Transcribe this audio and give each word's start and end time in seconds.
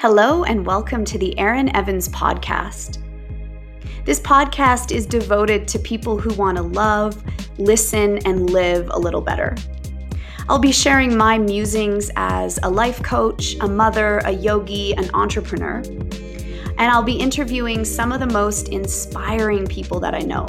Hello, 0.00 0.44
and 0.44 0.64
welcome 0.64 1.04
to 1.04 1.18
the 1.18 1.38
Erin 1.38 1.76
Evans 1.76 2.08
podcast. 2.08 3.02
This 4.06 4.18
podcast 4.18 4.92
is 4.92 5.04
devoted 5.04 5.68
to 5.68 5.78
people 5.78 6.18
who 6.18 6.32
want 6.36 6.56
to 6.56 6.62
love, 6.62 7.22
listen, 7.58 8.16
and 8.26 8.48
live 8.48 8.88
a 8.92 8.98
little 8.98 9.20
better. 9.20 9.54
I'll 10.48 10.58
be 10.58 10.72
sharing 10.72 11.18
my 11.18 11.36
musings 11.36 12.10
as 12.16 12.58
a 12.62 12.70
life 12.70 13.02
coach, 13.02 13.56
a 13.60 13.68
mother, 13.68 14.22
a 14.24 14.30
yogi, 14.30 14.94
an 14.94 15.10
entrepreneur. 15.12 15.82
And 15.82 16.80
I'll 16.80 17.02
be 17.02 17.16
interviewing 17.16 17.84
some 17.84 18.10
of 18.10 18.20
the 18.20 18.26
most 18.26 18.68
inspiring 18.68 19.66
people 19.66 20.00
that 20.00 20.14
I 20.14 20.20
know 20.20 20.46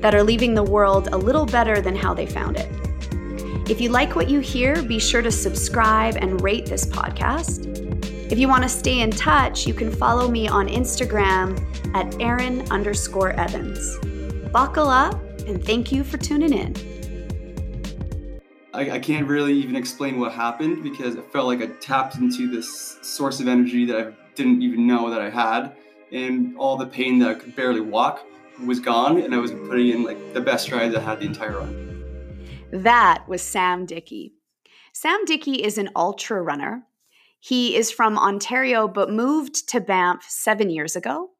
that 0.00 0.12
are 0.12 0.24
leaving 0.24 0.54
the 0.54 0.64
world 0.64 1.06
a 1.12 1.16
little 1.16 1.46
better 1.46 1.80
than 1.80 1.94
how 1.94 2.14
they 2.14 2.26
found 2.26 2.56
it. 2.56 2.68
If 3.70 3.80
you 3.80 3.90
like 3.90 4.16
what 4.16 4.28
you 4.28 4.40
hear, 4.40 4.82
be 4.82 4.98
sure 4.98 5.22
to 5.22 5.30
subscribe 5.30 6.16
and 6.16 6.42
rate 6.42 6.66
this 6.66 6.84
podcast. 6.84 7.71
If 8.32 8.38
you 8.38 8.48
want 8.48 8.62
to 8.62 8.68
stay 8.70 9.00
in 9.00 9.10
touch, 9.10 9.66
you 9.66 9.74
can 9.74 9.90
follow 9.90 10.26
me 10.26 10.48
on 10.48 10.66
Instagram 10.66 11.60
at 11.94 12.18
Erin 12.18 12.66
underscore 12.72 13.32
Evans. 13.32 13.98
Buckle 14.50 14.88
up 14.88 15.20
and 15.40 15.62
thank 15.62 15.92
you 15.92 16.02
for 16.02 16.16
tuning 16.16 16.54
in. 16.54 16.74
I, 18.72 18.92
I, 18.92 18.98
can't 19.00 19.28
really 19.28 19.52
even 19.52 19.76
explain 19.76 20.18
what 20.18 20.32
happened 20.32 20.82
because 20.82 21.16
it 21.16 21.30
felt 21.30 21.46
like 21.46 21.60
I 21.60 21.66
tapped 21.82 22.14
into 22.14 22.50
this 22.50 22.96
source 23.02 23.38
of 23.38 23.48
energy 23.48 23.84
that 23.84 23.96
I 23.98 24.12
didn't 24.34 24.62
even 24.62 24.86
know 24.86 25.10
that 25.10 25.20
I 25.20 25.28
had. 25.28 25.76
And 26.10 26.56
all 26.56 26.78
the 26.78 26.86
pain 26.86 27.18
that 27.18 27.28
I 27.28 27.34
could 27.34 27.54
barely 27.54 27.82
walk 27.82 28.24
was 28.64 28.80
gone. 28.80 29.20
And 29.20 29.34
I 29.34 29.38
was 29.40 29.50
putting 29.50 29.90
in 29.90 30.04
like 30.04 30.32
the 30.32 30.40
best 30.40 30.64
strides 30.64 30.94
I 30.94 31.00
had 31.00 31.20
the 31.20 31.26
entire 31.26 31.58
run. 31.58 32.48
That 32.72 33.28
was 33.28 33.42
Sam 33.42 33.84
Dickey. 33.84 34.32
Sam 34.94 35.26
Dickey 35.26 35.62
is 35.62 35.76
an 35.76 35.90
ultra 35.94 36.40
runner. 36.40 36.86
He 37.44 37.74
is 37.74 37.90
from 37.90 38.16
Ontario 38.16 38.86
but 38.86 39.10
moved 39.10 39.68
to 39.70 39.80
Banff 39.80 40.24
seven 40.28 40.70
years 40.70 40.94
ago. 40.94 41.30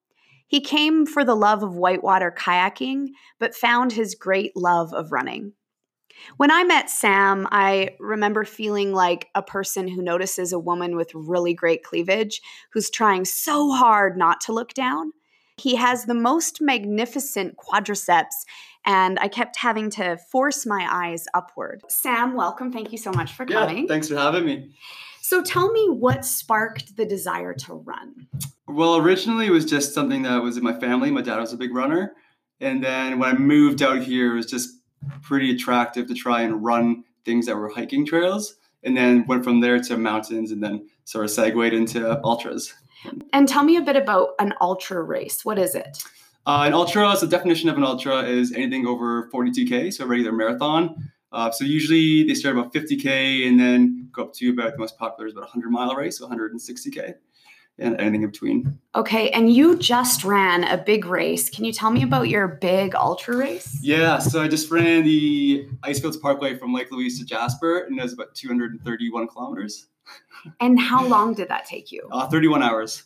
He 0.48 0.61
came 0.61 1.06
for 1.06 1.25
the 1.25 1.36
love 1.36 1.62
of 1.62 1.77
whitewater 1.77 2.34
kayaking, 2.36 3.11
but 3.39 3.55
found 3.55 3.92
his 3.92 4.17
great 4.17 4.56
love 4.56 4.92
of 4.92 5.12
running. 5.12 5.53
When 6.39 6.50
I 6.50 6.64
met 6.64 6.91
Sam, 6.91 7.47
I 7.53 7.91
remember 8.00 8.42
feeling 8.42 8.92
like 8.92 9.28
a 9.36 9.44
person 9.44 9.86
who 9.86 10.03
notices 10.03 10.53
a 10.53 10.59
woman 10.59 10.97
with 10.97 11.14
really 11.14 11.55
great 11.55 11.84
cleavage 11.84 12.42
who's 12.72 12.91
trying 12.91 13.25
so 13.25 13.70
hard 13.70 14.19
not 14.19 14.41
to 14.42 14.53
look 14.53 14.75
down. 14.75 15.12
He 15.56 15.77
has 15.77 16.06
the 16.06 16.14
most 16.14 16.61
magnificent 16.61 17.55
quadriceps 17.56 18.44
and 18.84 19.20
I 19.20 19.28
kept 19.28 19.56
having 19.56 19.89
to 19.91 20.16
force 20.16 20.66
my 20.66 20.84
eyes 20.91 21.27
upward. 21.33 21.83
Sam, 21.87 22.34
welcome. 22.34 22.72
Thank 22.72 22.91
you 22.91 22.98
so 22.98 23.12
much 23.12 23.34
for 23.34 23.47
coming. 23.47 23.83
Yeah, 23.83 23.87
thanks 23.87 24.09
for 24.09 24.16
having 24.16 24.44
me. 24.44 24.72
So 25.33 25.41
tell 25.41 25.72
me 25.72 25.88
what 25.88 26.27
sparked 26.27 26.94
the 26.98 27.06
desire 27.06 27.55
to 27.55 27.72
run? 27.72 28.27
Well, 28.69 28.98
originally 28.98 29.47
it 29.47 29.50
was 29.50 29.64
just 29.64 29.94
something 29.94 30.25
that 30.25 30.42
was 30.42 30.58
in 30.58 30.62
my 30.62 30.78
family. 30.78 31.11
My 31.11 31.22
dad 31.22 31.38
was 31.38 31.55
a 31.55 31.56
big 31.56 31.75
runner. 31.75 32.12
And 32.61 32.84
then 32.84 33.19
when 33.19 33.34
I 33.34 33.38
moved 33.38 33.80
out 33.80 34.03
here, 34.03 34.33
it 34.33 34.36
was 34.36 34.44
just 34.44 34.78
pretty 35.22 35.50
attractive 35.50 36.06
to 36.08 36.14
try 36.14 36.42
and 36.42 36.62
run 36.62 37.05
things 37.25 37.47
that 37.47 37.56
were 37.56 37.70
hiking 37.70 38.05
trails. 38.05 38.56
And 38.83 38.94
then 38.94 39.25
went 39.27 39.42
from 39.42 39.60
there 39.60 39.80
to 39.80 39.97
mountains 39.97 40.53
and 40.53 40.62
then 40.62 40.86
sort 41.05 41.25
of 41.25 41.30
segued 41.30 41.72
into 41.72 42.20
ultras. 42.22 42.75
And 43.33 43.48
tell 43.48 43.64
me 43.64 43.78
a 43.78 43.83
bit 43.83 43.97
about 43.97 44.33
an 44.38 44.53
ultra 44.60 45.03
race. 45.03 45.47
What 45.47 45.58
is 45.58 45.75
it? 45.75 46.05
Uh, 46.44 46.64
an 46.66 46.75
ultra, 46.75 47.16
so 47.16 47.25
the 47.25 47.34
definition 47.34 47.70
of 47.70 47.78
an 47.78 47.84
ultra 47.84 48.25
is 48.25 48.53
anything 48.53 48.86
over 48.86 49.30
42K, 49.30 49.94
so 49.94 50.05
a 50.05 50.06
regular 50.06 50.33
marathon. 50.33 51.10
Uh, 51.33 51.50
so 51.50 51.64
usually 51.64 52.25
they 52.25 52.34
start 52.34 52.56
about 52.56 52.72
50K 52.72 53.48
and 53.48 53.58
then 53.58 54.08
go 54.12 54.25
up 54.25 54.34
to 54.34 54.50
about 54.50 54.72
the 54.72 54.78
most 54.78 54.98
popular 54.98 55.27
is 55.27 55.33
about 55.33 55.44
100 55.44 55.70
mile 55.70 55.94
race, 55.94 56.19
so 56.19 56.28
160K 56.28 57.14
and 57.78 57.98
anything 58.00 58.22
in 58.22 58.30
between. 58.30 58.78
Okay, 58.94 59.30
and 59.30 59.53
you 59.53 59.78
just 59.78 60.25
ran 60.25 60.64
a 60.64 60.77
big 60.77 61.06
race. 61.06 61.48
Can 61.48 61.65
you 61.65 61.72
tell 61.72 61.91
me 61.91 62.03
about 62.03 62.28
your 62.28 62.47
big 62.47 62.94
ultra 62.94 63.37
race? 63.37 63.78
Yeah, 63.82 64.19
so 64.19 64.43
I 64.43 64.48
just 64.48 64.70
ran 64.70 65.04
the 65.04 65.66
Icefields 65.82 66.20
Parkway 66.20 66.56
from 66.56 66.75
Lake 66.75 66.91
Louise 66.91 67.19
to 67.19 67.25
Jasper, 67.25 67.81
and 67.81 67.99
it 67.99 68.03
was 68.03 68.12
about 68.12 68.34
231 68.34 69.28
kilometers. 69.28 69.87
And 70.60 70.78
how 70.78 71.06
long 71.06 71.34
did 71.34 71.49
that 71.49 71.64
take 71.66 71.91
you? 71.93 72.06
Uh, 72.12 72.26
31 72.28 72.62
hours. 72.62 73.04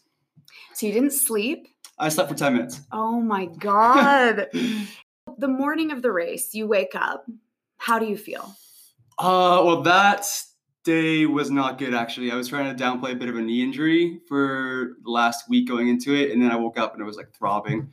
So 0.74 0.86
you 0.86 0.92
didn't 0.92 1.12
sleep? 1.12 1.68
I 1.98 2.08
slept 2.08 2.30
for 2.30 2.36
10 2.36 2.54
minutes. 2.54 2.80
Oh 2.92 3.20
my 3.20 3.46
God. 3.46 4.48
the 5.38 5.48
morning 5.48 5.92
of 5.92 6.02
the 6.02 6.12
race, 6.12 6.54
you 6.54 6.66
wake 6.66 6.94
up. 6.94 7.26
How 7.76 7.98
do 7.98 8.06
you 8.06 8.16
feel? 8.16 8.54
Uh, 9.18 9.62
well, 9.64 9.82
that 9.82 10.26
day 10.84 11.26
was 11.26 11.50
not 11.50 11.78
good 11.78 11.94
actually. 11.94 12.30
I 12.30 12.36
was 12.36 12.48
trying 12.48 12.74
to 12.74 12.82
downplay 12.82 13.12
a 13.12 13.16
bit 13.16 13.28
of 13.28 13.36
a 13.36 13.40
knee 13.40 13.62
injury 13.62 14.20
for 14.28 14.96
the 15.02 15.10
last 15.10 15.48
week 15.48 15.68
going 15.68 15.88
into 15.88 16.14
it, 16.14 16.30
and 16.30 16.42
then 16.42 16.50
I 16.50 16.56
woke 16.56 16.78
up 16.78 16.92
and 16.92 17.02
it 17.02 17.04
was 17.04 17.16
like 17.16 17.32
throbbing. 17.32 17.92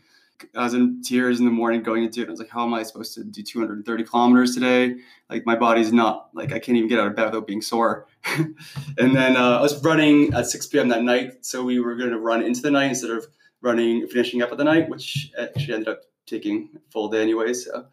I 0.55 0.63
was 0.63 0.73
in 0.73 1.01
tears 1.01 1.39
in 1.39 1.45
the 1.45 1.51
morning 1.51 1.83
going 1.83 2.03
into 2.03 2.21
it. 2.21 2.27
I 2.27 2.31
was 2.31 2.39
like, 2.39 2.49
how 2.49 2.65
am 2.65 2.73
I 2.73 2.83
supposed 2.83 3.13
to 3.15 3.23
do 3.23 3.41
230 3.41 4.03
kilometers 4.03 4.53
today? 4.53 4.97
Like 5.29 5.45
my 5.45 5.55
body's 5.55 5.93
not 5.93 6.29
like 6.33 6.51
I 6.51 6.59
can't 6.59 6.77
even 6.77 6.89
get 6.89 6.99
out 6.99 7.07
of 7.07 7.15
bed 7.15 7.25
without 7.25 7.47
being 7.47 7.61
sore. 7.61 8.07
and 8.35 9.15
then 9.15 9.37
uh, 9.37 9.59
I 9.59 9.61
was 9.61 9.83
running 9.83 10.33
at 10.33 10.47
6 10.47 10.67
p.m. 10.67 10.89
that 10.89 11.03
night, 11.03 11.45
so 11.45 11.63
we 11.63 11.79
were 11.79 11.95
going 11.95 12.11
to 12.11 12.19
run 12.19 12.43
into 12.43 12.61
the 12.61 12.71
night 12.71 12.87
instead 12.89 13.11
of 13.11 13.25
running, 13.61 14.05
finishing 14.07 14.41
up 14.41 14.51
at 14.51 14.57
the 14.57 14.63
night, 14.63 14.89
which 14.89 15.31
actually 15.39 15.73
ended 15.73 15.89
up 15.89 16.01
taking 16.25 16.69
a 16.75 16.91
full 16.91 17.09
day 17.09 17.21
anyway. 17.21 17.53
So, 17.53 17.85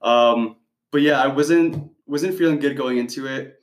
um, 0.00 0.56
but 0.90 1.02
yeah, 1.02 1.20
I 1.20 1.26
wasn't 1.26 1.90
wasn't 2.06 2.36
feeling 2.36 2.58
good 2.58 2.76
going 2.76 2.98
into 2.98 3.26
it. 3.26 3.56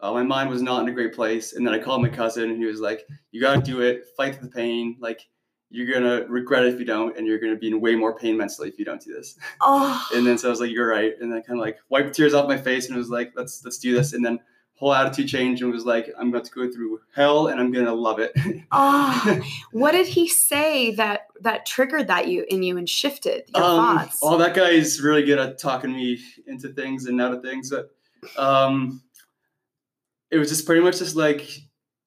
Uh, 0.00 0.12
my 0.12 0.22
mind 0.22 0.50
was 0.50 0.62
not 0.62 0.82
in 0.82 0.88
a 0.88 0.92
great 0.92 1.14
place, 1.14 1.52
and 1.52 1.66
then 1.66 1.72
I 1.72 1.78
called 1.78 2.02
my 2.02 2.08
cousin, 2.08 2.50
and 2.50 2.58
he 2.58 2.64
was 2.64 2.80
like, 2.80 3.06
"You 3.30 3.40
got 3.40 3.54
to 3.54 3.60
do 3.62 3.80
it. 3.80 4.04
Fight 4.16 4.40
the 4.40 4.48
pain. 4.48 4.96
Like 5.00 5.20
you're 5.70 5.90
gonna 5.92 6.26
regret 6.28 6.64
it 6.64 6.74
if 6.74 6.80
you 6.80 6.84
don't, 6.84 7.16
and 7.16 7.26
you're 7.26 7.38
gonna 7.38 7.56
be 7.56 7.68
in 7.68 7.80
way 7.80 7.94
more 7.94 8.14
pain 8.14 8.36
mentally 8.36 8.68
if 8.68 8.78
you 8.78 8.84
don't 8.84 9.00
do 9.00 9.12
this." 9.12 9.36
Oh. 9.60 10.06
and 10.14 10.26
then 10.26 10.38
so 10.38 10.48
I 10.48 10.50
was 10.50 10.60
like, 10.60 10.70
"You're 10.70 10.88
right," 10.88 11.14
and 11.20 11.32
then 11.32 11.42
kind 11.42 11.58
of 11.58 11.64
like 11.64 11.78
wiped 11.88 12.14
tears 12.14 12.34
off 12.34 12.48
my 12.48 12.58
face, 12.58 12.86
and 12.86 12.96
it 12.96 12.98
was 12.98 13.10
like, 13.10 13.32
"Let's 13.36 13.64
let's 13.64 13.78
do 13.78 13.94
this." 13.94 14.12
And 14.12 14.24
then 14.24 14.40
whole 14.74 14.92
attitude 14.92 15.28
changed 15.28 15.62
and 15.62 15.72
was 15.72 15.84
like, 15.84 16.10
I'm 16.18 16.28
about 16.28 16.44
to 16.44 16.50
go 16.50 16.70
through 16.70 17.00
hell 17.14 17.48
and 17.48 17.60
I'm 17.60 17.70
gonna 17.70 17.94
love 17.94 18.18
it. 18.18 18.32
oh, 18.72 19.40
what 19.72 19.92
did 19.92 20.08
he 20.08 20.26
say 20.26 20.94
that 20.96 21.28
that 21.40 21.66
triggered 21.66 22.08
that 22.08 22.28
you 22.28 22.44
in 22.48 22.62
you 22.62 22.76
and 22.78 22.88
shifted 22.88 23.44
your 23.54 23.64
um, 23.64 23.98
thoughts? 23.98 24.18
Oh, 24.22 24.36
that 24.38 24.54
guy 24.54 24.70
is 24.70 25.00
really 25.00 25.22
good 25.22 25.38
at 25.38 25.58
talking 25.58 25.92
me 25.92 26.18
into 26.46 26.68
things 26.70 27.06
and 27.06 27.20
out 27.20 27.32
of 27.32 27.42
things. 27.42 27.70
But 27.70 27.90
um, 28.36 29.02
it 30.30 30.38
was 30.38 30.48
just 30.48 30.66
pretty 30.66 30.80
much 30.80 30.98
just 30.98 31.14
like 31.14 31.48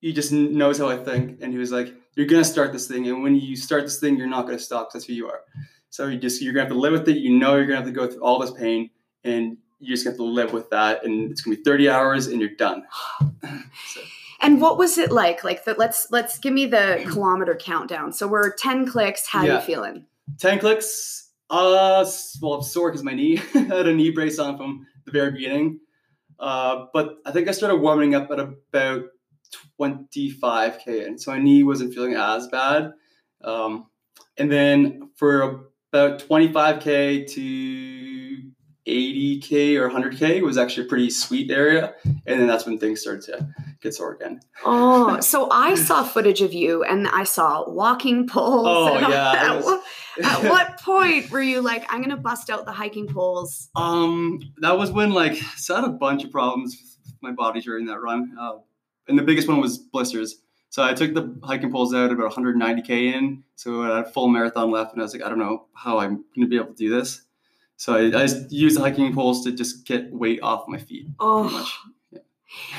he 0.02 0.12
just 0.12 0.31
knows 0.31 0.78
how 0.78 0.90
I 0.90 0.98
think, 0.98 1.40
and 1.42 1.52
he 1.52 1.58
was 1.58 1.72
like, 1.72 1.94
"You're 2.16 2.28
gonna 2.28 2.44
start 2.44 2.74
this 2.74 2.88
thing, 2.88 3.08
and 3.08 3.24
when 3.24 3.36
you 3.36 3.56
start 3.56 3.84
this 3.84 4.00
thing, 4.00 4.18
you're 4.18 4.28
not 4.28 4.46
gonna 4.46 4.59
stop. 4.59 4.90
That's 4.92 5.06
who 5.06 5.14
you 5.14 5.28
are. 5.28 5.42
So 5.90 6.08
you 6.08 6.20
just 6.20 6.42
you're 6.42 6.54
gonna 6.54 6.66
have 6.66 6.74
to 6.74 6.78
live 6.80 6.92
with 6.92 7.08
it. 7.08 7.18
You 7.18 7.38
know 7.38 7.56
you're 7.56 7.66
gonna 7.66 7.78
have 7.78 7.86
to 7.86 7.92
go 7.92 8.08
through 8.08 8.22
all 8.22 8.38
this 8.40 8.52
pain, 8.52 8.90
and 9.24 9.58
you 9.85 9.94
just 9.94 10.06
have 10.06 10.16
to 10.16 10.23
live 10.23 10.51
with 10.53 10.69
that 10.72 11.06
and 11.06 11.31
it's 11.31 11.41
gonna 11.41 11.56
be 11.56 11.63
30 11.63 11.90
hours 11.90 12.28
and 12.28 12.41
you're 12.41 12.56
done. 12.57 12.84
So. 13.94 14.01
and 14.41 14.59
what 14.59 14.78
was 14.78 14.97
it 14.97 15.12
like? 15.12 15.44
Like 15.44 15.66
the, 15.66 15.75
let's 15.75 16.07
let's 16.09 16.40
give 16.40 16.53
me 16.53 16.66
the 16.66 17.06
kilometer 17.09 17.56
countdown. 17.56 18.12
So 18.12 18.28
we're 18.28 18.53
10 18.53 18.88
clicks 18.88 19.28
how 19.28 19.44
yeah. 19.44 19.56
you 19.56 19.62
feeling? 19.62 20.06
10 20.40 20.59
clicks 20.59 21.29
uh 21.51 22.03
well 22.41 22.56
i'm 22.56 22.63
sore 22.63 22.90
because 22.90 23.03
my 23.03 23.13
knee 23.13 23.40
I 23.56 23.59
had 23.59 23.88
a 23.88 23.94
knee 23.94 24.09
brace 24.09 24.40
on 24.40 24.57
from 24.57 24.88
the 25.06 25.12
very 25.12 25.31
beginning. 25.31 25.79
Uh 26.40 26.85
but 26.94 27.18
i 27.25 27.31
think 27.31 27.47
i 27.47 27.51
started 27.51 27.78
warming 27.78 28.16
up 28.16 28.31
at 28.31 28.40
about 28.40 29.03
25k 29.79 31.06
and 31.06 31.22
so 31.22 31.31
my 31.31 31.40
knee 31.40 31.63
wasn't 31.63 31.94
feeling 31.94 32.16
as 32.16 32.47
bad. 32.47 32.94
Um 33.44 33.85
and 34.38 34.51
then 34.51 35.12
for 35.16 35.69
about 35.94 36.19
25k 36.19 37.31
to 37.34 38.51
80k 38.88 39.78
or 39.78 39.90
100k 39.90 40.41
was 40.41 40.57
actually 40.57 40.85
a 40.85 40.90
pretty 40.90 41.09
sweet 41.09 41.50
area 41.50 41.96
and 42.03 42.40
then 42.40 42.47
that's 42.47 42.66
when 42.66 42.78
things 42.78 43.01
started 43.01 43.23
to 43.23 43.47
get 43.81 43.94
sore 43.94 44.13
again. 44.13 44.39
Oh 44.63 45.19
so 45.21 45.50
i 45.51 45.75
saw 45.75 46.04
footage 46.04 46.42
of 46.42 46.54
you 46.54 46.83
and 46.83 47.07
i 47.07 47.24
saw 47.24 47.69
walking 47.69 48.27
poles 48.27 48.68
oh 48.68 49.00
yeah 49.10 49.33
at, 49.33 49.63
was, 49.63 49.81
at 50.24 50.44
what 50.50 50.80
point 50.80 51.31
were 51.31 51.42
you 51.42 51.62
like 51.62 51.86
i'm 51.89 52.01
gonna 52.01 52.18
bust 52.18 52.50
out 52.50 52.65
the 52.65 52.71
hiking 52.71 53.07
poles 53.07 53.69
um 53.75 54.39
that 54.62 54.77
was 54.77 54.92
when 54.92 55.12
like 55.12 55.36
so 55.57 55.75
i 55.75 55.81
had 55.81 55.89
a 55.89 55.94
bunch 55.94 56.24
of 56.24 56.31
problems 56.31 56.77
with 56.80 57.13
my 57.21 57.31
body 57.31 57.62
during 57.62 57.86
that 57.86 58.00
run 58.00 58.36
uh, 58.39 58.54
and 59.07 59.18
the 59.18 59.24
biggest 59.24 59.48
one 59.48 59.60
was 59.60 59.77
blisters. 59.77 60.42
So 60.69 60.83
I 60.83 60.94
took 60.94 61.13
the 61.13 61.38
hiking 61.44 61.71
poles 61.71 61.94
out 61.94 62.12
about 62.12 62.33
190k 62.33 63.13
in, 63.13 63.44
so 63.56 63.83
I 63.83 63.98
had 63.98 64.06
a 64.07 64.10
full 64.10 64.27
marathon 64.27 64.71
left, 64.71 64.94
and 64.94 65.01
I 65.01 65.06
was 65.06 65.13
like, 65.13 65.24
I 65.24 65.30
don't 65.30 65.39
know 65.39 65.68
how 65.74 66.00
I'm 66.00 66.15
going 66.36 66.42
to 66.42 66.48
be 66.48 66.57
able 66.57 66.68
to 66.68 66.74
do 66.74 66.89
this. 66.89 67.21
So 67.77 67.95
I, 67.95 68.24
I 68.24 68.27
use 68.50 68.75
the 68.75 68.81
hiking 68.81 69.13
poles 69.13 69.44
to 69.44 69.51
just 69.51 69.86
get 69.86 70.12
weight 70.12 70.42
off 70.42 70.68
my 70.68 70.77
feet. 70.77 71.07
Oh. 71.19 71.68
Yeah. 72.12 72.19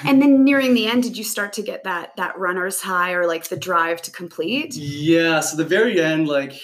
And 0.04 0.22
then 0.22 0.44
nearing 0.44 0.74
the 0.74 0.86
end, 0.86 1.02
did 1.02 1.16
you 1.18 1.24
start 1.24 1.52
to 1.54 1.62
get 1.62 1.84
that 1.84 2.16
that 2.16 2.38
runner's 2.38 2.80
high 2.80 3.12
or 3.12 3.26
like 3.26 3.48
the 3.48 3.56
drive 3.56 4.00
to 4.02 4.10
complete? 4.10 4.74
Yeah. 4.74 5.40
So 5.40 5.56
the 5.56 5.64
very 5.64 6.00
end, 6.00 6.28
like 6.28 6.60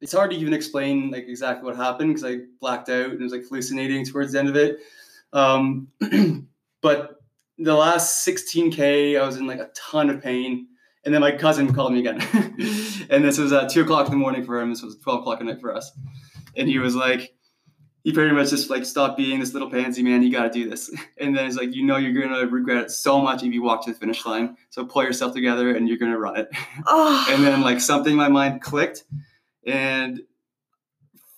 it's 0.00 0.12
hard 0.12 0.30
to 0.30 0.36
even 0.36 0.52
explain 0.52 1.10
like 1.10 1.28
exactly 1.28 1.64
what 1.64 1.76
happened 1.76 2.14
because 2.14 2.30
I 2.30 2.40
blacked 2.60 2.88
out 2.88 3.10
and 3.10 3.20
was 3.20 3.32
like 3.32 3.44
hallucinating 3.48 4.04
towards 4.04 4.32
the 4.32 4.38
end 4.38 4.48
of 4.48 4.56
it. 4.56 4.78
Um, 5.32 5.88
but 6.82 7.22
the 7.58 7.74
last 7.74 8.26
16k, 8.26 9.20
I 9.20 9.26
was 9.26 9.36
in 9.36 9.46
like 9.46 9.60
a 9.60 9.70
ton 9.74 10.10
of 10.10 10.22
pain, 10.22 10.68
And 11.04 11.14
then 11.14 11.20
my 11.20 11.32
cousin 11.32 11.72
called 11.72 11.92
me 11.92 12.00
again. 12.00 12.20
and 13.10 13.24
this 13.24 13.38
was 13.38 13.52
at 13.52 13.70
two 13.70 13.82
o'clock 13.82 14.06
in 14.06 14.12
the 14.12 14.18
morning 14.18 14.44
for 14.44 14.60
him. 14.60 14.70
This 14.70 14.82
was 14.82 14.96
12 14.98 15.20
o'clock 15.20 15.40
at 15.40 15.46
night 15.46 15.60
for 15.60 15.74
us. 15.74 15.90
And 16.56 16.68
he 16.68 16.78
was 16.78 16.94
like, 16.94 17.34
he 18.04 18.12
pretty 18.12 18.34
much 18.34 18.50
just 18.50 18.68
like 18.68 18.84
stop 18.84 19.16
being 19.16 19.40
this 19.40 19.54
little 19.54 19.70
pansy 19.70 20.02
man. 20.02 20.22
You 20.22 20.30
got 20.30 20.44
to 20.44 20.50
do 20.50 20.68
this. 20.68 20.90
And 21.16 21.34
then 21.34 21.46
he's 21.46 21.56
like, 21.56 21.74
you 21.74 21.86
know, 21.86 21.96
you're 21.96 22.20
gonna 22.20 22.46
regret 22.46 22.84
it 22.84 22.90
so 22.90 23.20
much 23.20 23.42
if 23.42 23.52
you 23.52 23.62
walk 23.62 23.84
to 23.86 23.92
the 23.92 23.98
finish 23.98 24.26
line. 24.26 24.56
So 24.68 24.84
pull 24.84 25.04
yourself 25.04 25.32
together 25.32 25.74
and 25.74 25.88
you're 25.88 25.96
gonna 25.96 26.18
run 26.18 26.36
it. 26.36 26.50
Oh. 26.86 27.26
and 27.30 27.42
then 27.42 27.62
like 27.62 27.80
something 27.80 28.12
in 28.12 28.18
my 28.18 28.28
mind 28.28 28.60
clicked, 28.60 29.04
and 29.64 30.20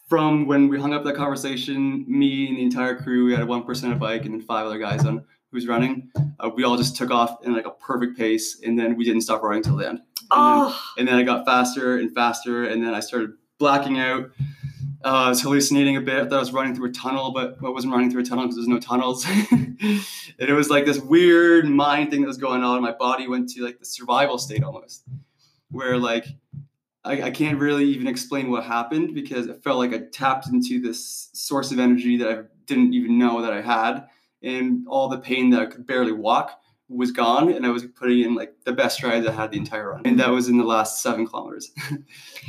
from 0.08 0.46
when 0.46 0.68
we 0.68 0.80
hung 0.80 0.92
up 0.92 1.04
that 1.04 1.14
conversation, 1.14 2.04
me 2.08 2.48
and 2.48 2.56
the 2.56 2.62
entire 2.62 2.96
crew, 2.96 3.26
we 3.26 3.34
had 3.34 3.46
one 3.46 3.64
person 3.64 3.90
on 3.90 3.96
a 3.96 3.98
bike 3.98 4.24
and 4.24 4.34
then 4.34 4.40
five 4.40 4.66
other 4.66 4.78
guys 4.78 5.04
on 5.04 5.24
who's 5.52 5.66
running. 5.66 6.10
Uh, 6.40 6.50
we 6.54 6.64
all 6.64 6.76
just 6.76 6.96
took 6.96 7.10
off 7.10 7.44
in 7.44 7.52
like 7.54 7.66
a 7.66 7.70
perfect 7.70 8.16
pace, 8.16 8.60
and 8.64 8.78
then 8.78 8.96
we 8.96 9.04
didn't 9.04 9.22
stop 9.22 9.42
running 9.42 9.62
till 9.62 9.76
the 9.76 9.88
end. 9.88 9.98
And, 9.98 10.28
oh. 10.32 10.92
then, 10.96 11.02
and 11.02 11.08
then 11.08 11.16
I 11.16 11.22
got 11.22 11.44
faster 11.44 11.98
and 11.98 12.14
faster, 12.14 12.64
and 12.64 12.84
then 12.84 12.94
I 12.94 13.00
started 13.00 13.30
blacking 13.58 13.98
out. 13.98 14.30
Uh, 15.06 15.26
I 15.26 15.28
was 15.28 15.40
hallucinating 15.40 15.96
a 15.96 16.00
bit. 16.00 16.16
I 16.16 16.24
thought 16.24 16.32
I 16.32 16.40
was 16.40 16.52
running 16.52 16.74
through 16.74 16.88
a 16.88 16.92
tunnel, 16.92 17.30
but 17.30 17.58
I 17.64 17.68
wasn't 17.68 17.92
running 17.92 18.10
through 18.10 18.22
a 18.22 18.24
tunnel 18.24 18.42
because 18.42 18.56
there's 18.56 18.66
no 18.66 18.80
tunnels. 18.80 19.24
and 19.52 19.80
it 19.80 20.52
was 20.52 20.68
like 20.68 20.84
this 20.84 20.98
weird 20.98 21.68
mind 21.68 22.10
thing 22.10 22.22
that 22.22 22.26
was 22.26 22.38
going 22.38 22.64
on. 22.64 22.82
My 22.82 22.90
body 22.90 23.28
went 23.28 23.48
to 23.50 23.62
like 23.62 23.78
the 23.78 23.84
survival 23.84 24.36
state 24.36 24.64
almost, 24.64 25.04
where 25.70 25.96
like 25.96 26.26
I, 27.04 27.22
I 27.22 27.30
can't 27.30 27.60
really 27.60 27.84
even 27.84 28.08
explain 28.08 28.50
what 28.50 28.64
happened 28.64 29.14
because 29.14 29.46
it 29.46 29.62
felt 29.62 29.78
like 29.78 29.94
I 29.94 30.06
tapped 30.10 30.48
into 30.48 30.80
this 30.80 31.30
source 31.34 31.70
of 31.70 31.78
energy 31.78 32.16
that 32.16 32.28
I 32.28 32.42
didn't 32.64 32.92
even 32.92 33.16
know 33.16 33.42
that 33.42 33.52
I 33.52 33.60
had, 33.60 34.08
and 34.42 34.88
all 34.88 35.08
the 35.08 35.18
pain 35.18 35.50
that 35.50 35.60
I 35.60 35.66
could 35.66 35.86
barely 35.86 36.10
walk 36.10 36.60
was 36.88 37.12
gone, 37.12 37.52
and 37.52 37.64
I 37.64 37.68
was 37.68 37.84
putting 37.84 38.24
in 38.24 38.34
like 38.34 38.54
the 38.64 38.72
best 38.72 38.96
strides 38.96 39.24
I 39.24 39.30
had 39.30 39.52
the 39.52 39.58
entire 39.58 39.90
run, 39.90 40.02
and 40.04 40.18
that 40.18 40.30
was 40.30 40.48
in 40.48 40.58
the 40.58 40.64
last 40.64 41.00
seven 41.00 41.28
kilometers. 41.28 41.70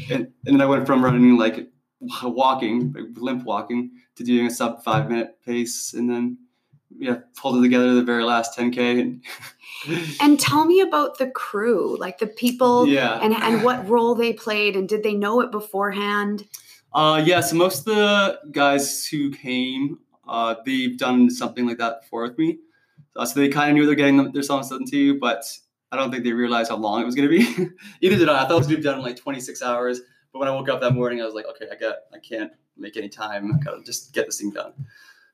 and, 0.10 0.32
and 0.48 0.56
then 0.56 0.62
I 0.62 0.66
went 0.66 0.88
from 0.88 1.06
running 1.06 1.38
like 1.38 1.70
walking, 2.24 2.94
like 2.94 3.06
limp 3.16 3.44
walking, 3.44 3.92
to 4.16 4.24
doing 4.24 4.48
a 4.48 4.52
sub 4.52 4.84
five 4.84 5.10
minute 5.10 5.38
pace, 5.46 5.94
and 5.94 6.10
then 6.10 6.38
yeah, 6.98 7.18
pulled 7.36 7.58
it 7.58 7.62
together 7.62 7.94
the 7.94 8.04
very 8.04 8.24
last 8.24 8.58
10k. 8.58 9.02
And, 9.02 9.24
and 10.22 10.40
tell 10.40 10.66
me 10.66 10.82
about 10.82 11.18
the 11.18 11.28
crew, 11.28 11.98
like 12.00 12.20
the 12.20 12.28
people, 12.28 12.88
yeah, 12.88 13.20
and 13.22 13.34
and 13.34 13.64
what 13.64 13.88
role 13.88 14.16
they 14.16 14.34
played, 14.34 14.76
and 14.76 14.88
did 14.88 15.04
they 15.04 15.14
know 15.14 15.42
it 15.42 15.52
beforehand? 15.52 16.46
Uh, 16.94 17.22
yeah, 17.24 17.42
so 17.42 17.56
most 17.56 17.80
of 17.80 17.96
the 17.96 18.40
guys 18.52 19.06
who 19.06 19.30
came, 19.32 20.00
uh, 20.28 20.56
they've 20.66 20.98
done 20.98 21.30
something 21.30 21.68
like 21.68 21.78
that 21.78 22.02
before 22.02 22.24
with 22.24 22.38
me. 22.38 22.58
Uh, 23.16 23.26
so 23.26 23.40
they 23.40 23.50
kind 23.50 23.70
of 23.70 23.76
knew 23.76 23.86
they're 23.86 23.96
getting 23.96 24.32
themselves 24.32 24.72
into, 24.72 25.20
but 25.20 25.44
I 25.92 25.98
don't 25.98 26.12
think 26.12 26.24
they 26.24 26.34
realized 26.34 26.70
how 26.70 26.78
long 26.78 27.02
it 27.02 27.06
was 27.06 27.16
going 27.16 27.30
to 27.30 27.38
be. 27.38 27.70
Either 28.02 28.16
did 28.18 28.30
I. 28.30 28.44
I 28.44 28.48
thought 28.48 28.56
it 28.56 28.58
was 28.58 28.68
going 28.68 28.78
to 28.78 28.82
be 28.82 28.84
done 28.84 29.00
in 29.00 29.04
like 29.04 29.16
26 29.18 29.62
hours. 29.62 30.02
But 30.38 30.42
when 30.42 30.50
I 30.50 30.52
woke 30.52 30.70
up 30.70 30.82
that 30.82 30.94
morning, 30.94 31.20
I 31.20 31.26
was 31.26 31.34
like, 31.34 31.48
okay, 31.48 31.66
I 31.72 31.76
got, 31.76 31.96
I 32.14 32.20
can't 32.20 32.52
make 32.78 32.96
any 32.96 33.10
time. 33.10 33.52
I 33.52 33.58
gotta 33.64 33.84
just 33.84 34.14
get 34.14 34.28
this 34.28 34.40
thing 34.40 34.52
done. 34.52 34.74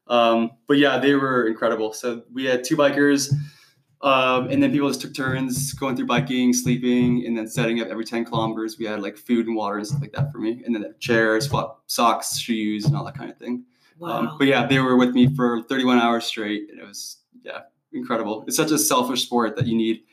Um, 0.07 0.51
but 0.65 0.77
yeah, 0.77 0.97
they 0.97 1.13
were 1.13 1.47
incredible. 1.47 1.91
So 1.91 2.23
we 2.31 2.45
had 2.45 2.63
two 2.63 2.77
bikers, 2.77 3.33
um, 4.01 4.49
and 4.49 4.63
then 4.63 4.71
people 4.71 4.87
just 4.87 5.01
took 5.01 5.13
turns 5.13 5.73
going 5.73 5.97
through 5.97 6.05
biking, 6.05 6.53
sleeping, 6.53 7.25
and 7.25 7.37
then 7.37 7.47
setting 7.47 7.81
up 7.81 7.89
every 7.89 8.05
10 8.05 8.23
kilometers. 8.23 8.77
We 8.79 8.85
had 8.85 9.01
like 9.01 9.17
food 9.17 9.47
and 9.47 9.57
water 9.57 9.77
and 9.77 9.85
stuff 9.85 9.99
like 9.99 10.13
that 10.13 10.31
for 10.31 10.37
me, 10.37 10.61
and 10.65 10.73
then 10.73 10.95
chairs, 10.99 11.49
swap 11.49 11.83
socks, 11.87 12.37
shoes, 12.37 12.85
and 12.85 12.95
all 12.95 13.03
that 13.03 13.17
kind 13.17 13.29
of 13.29 13.37
thing. 13.37 13.65
Wow. 13.99 14.09
Um, 14.09 14.35
but 14.37 14.47
yeah, 14.47 14.65
they 14.65 14.79
were 14.79 14.95
with 14.95 15.13
me 15.13 15.35
for 15.35 15.63
31 15.63 15.99
hours 15.99 16.23
straight, 16.23 16.69
and 16.69 16.79
it 16.79 16.87
was 16.87 17.17
yeah 17.43 17.63
incredible. 17.91 18.45
It's 18.47 18.55
such 18.55 18.71
a 18.71 18.77
selfish 18.77 19.23
sport 19.23 19.57
that 19.57 19.67
you 19.67 19.75
need 19.75 20.03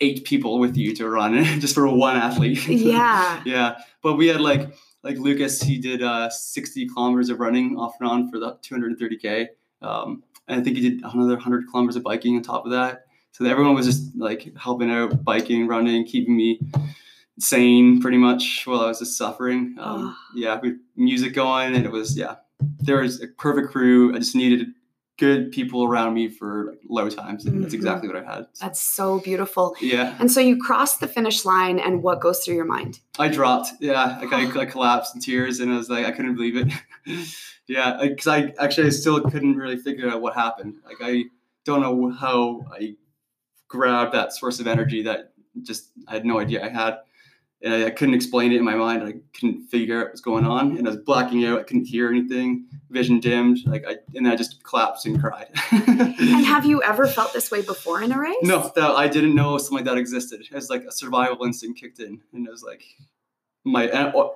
eight 0.00 0.24
people 0.24 0.58
with 0.58 0.76
you 0.76 0.94
to 0.96 1.08
run 1.08 1.42
just 1.60 1.74
for 1.74 1.86
one 1.88 2.16
athlete. 2.16 2.66
Yeah. 2.68 3.42
yeah. 3.44 3.78
But 4.02 4.14
we 4.14 4.26
had 4.28 4.40
like 4.40 4.72
like 5.02 5.16
Lucas, 5.16 5.62
he 5.62 5.78
did 5.78 6.02
uh, 6.02 6.28
60 6.28 6.88
kilometers 6.88 7.30
of 7.30 7.40
running 7.40 7.78
off 7.78 7.94
and 8.00 8.08
on 8.08 8.30
for 8.30 8.38
the 8.38 8.56
230k. 8.56 9.48
Um, 9.80 10.22
and 10.46 10.60
I 10.60 10.64
think 10.64 10.76
he 10.76 10.90
did 10.90 11.02
another 11.02 11.34
100 11.34 11.68
kilometers 11.70 11.96
of 11.96 12.02
biking 12.02 12.36
on 12.36 12.42
top 12.42 12.66
of 12.66 12.72
that. 12.72 13.06
So 13.32 13.46
everyone 13.46 13.74
was 13.74 13.86
just 13.86 14.14
like 14.16 14.54
helping 14.58 14.90
out, 14.90 15.24
biking, 15.24 15.66
running, 15.66 16.04
keeping 16.04 16.36
me 16.36 16.60
sane 17.38 18.00
pretty 18.00 18.18
much 18.18 18.64
while 18.66 18.80
I 18.80 18.88
was 18.88 18.98
just 18.98 19.16
suffering. 19.16 19.76
Um, 19.78 20.16
yeah, 20.34 20.58
we 20.60 20.76
music 20.96 21.34
going, 21.34 21.74
and 21.74 21.84
it 21.84 21.92
was 21.92 22.16
yeah. 22.16 22.36
There 22.80 23.00
was 23.00 23.22
a 23.22 23.28
perfect 23.28 23.72
crew. 23.72 24.14
I 24.14 24.18
just 24.18 24.36
needed 24.36 24.68
good 25.20 25.52
people 25.52 25.84
around 25.84 26.14
me 26.14 26.28
for 26.30 26.76
low 26.88 27.10
times, 27.10 27.44
and 27.44 27.62
that's 27.62 27.74
Mhm. 27.74 27.76
exactly 27.76 28.08
what 28.08 28.16
I 28.16 28.24
had. 28.24 28.46
That's 28.58 28.80
so 28.80 29.20
beautiful. 29.20 29.76
Yeah, 29.78 30.16
And 30.18 30.32
so 30.32 30.40
you 30.40 30.56
cross 30.56 30.96
the 30.96 31.06
finish 31.06 31.44
line, 31.44 31.78
and 31.78 32.02
what 32.02 32.20
goes 32.22 32.42
through 32.42 32.54
your 32.54 32.64
mind? 32.64 33.00
I 33.18 33.28
dropped. 33.28 33.68
Yeah, 33.80 34.18
like 34.18 34.32
I, 34.32 34.46
I 34.62 34.64
collapsed 34.64 35.14
in 35.14 35.20
tears, 35.20 35.60
and 35.60 35.70
I 35.70 35.76
was 35.76 35.90
like, 35.90 36.06
I 36.06 36.10
couldn't 36.10 36.36
believe 36.36 36.56
it. 36.56 36.72
yeah, 37.68 37.98
because 38.00 38.26
I 38.26 38.54
actually 38.58 38.86
I 38.86 38.90
still 38.90 39.20
couldn't 39.20 39.56
really 39.56 39.76
figure 39.76 40.08
out 40.08 40.22
what 40.22 40.34
happened. 40.34 40.76
Like 40.86 40.96
I 41.02 41.24
don't 41.66 41.82
know 41.82 42.10
how 42.10 42.64
I 42.72 42.96
grabbed 43.68 44.14
that 44.14 44.32
source 44.32 44.58
of 44.58 44.66
energy 44.66 45.02
that 45.02 45.32
just 45.62 45.90
I 46.08 46.14
had 46.14 46.24
no 46.24 46.38
idea 46.40 46.64
I 46.64 46.70
had. 46.70 46.94
And 47.62 47.74
I, 47.74 47.86
I 47.86 47.90
couldn't 47.90 48.14
explain 48.14 48.52
it 48.52 48.56
in 48.56 48.64
my 48.64 48.74
mind. 48.74 49.02
I 49.02 49.14
couldn't 49.38 49.66
figure 49.68 49.98
out 49.98 50.04
what 50.04 50.12
was 50.12 50.20
going 50.20 50.46
on, 50.46 50.78
and 50.78 50.86
I 50.86 50.90
was 50.92 51.00
blacking 51.00 51.44
out. 51.44 51.60
I 51.60 51.62
couldn't 51.62 51.84
hear 51.84 52.08
anything. 52.08 52.66
Vision 52.90 53.20
dimmed. 53.20 53.58
Like 53.66 53.84
I, 53.86 53.96
and 54.14 54.26
I 54.26 54.36
just 54.36 54.62
collapsed 54.64 55.06
and 55.06 55.20
cried. 55.20 55.48
And 55.72 56.46
have 56.46 56.64
you 56.64 56.82
ever 56.82 57.06
felt 57.06 57.32
this 57.32 57.50
way 57.50 57.62
before 57.62 58.02
in 58.02 58.12
a 58.12 58.18
race? 58.18 58.36
No, 58.42 58.70
that, 58.74 58.90
I 58.90 59.08
didn't 59.08 59.34
know 59.34 59.56
something 59.58 59.78
like 59.78 59.84
that 59.86 59.98
existed. 59.98 60.40
It 60.40 60.54
was 60.54 60.70
like 60.70 60.84
a 60.84 60.92
survival 60.92 61.44
instinct 61.44 61.80
kicked 61.80 62.00
in, 62.00 62.20
and 62.32 62.46
it 62.46 62.50
was 62.50 62.62
like 62.62 62.82
my 63.64 63.86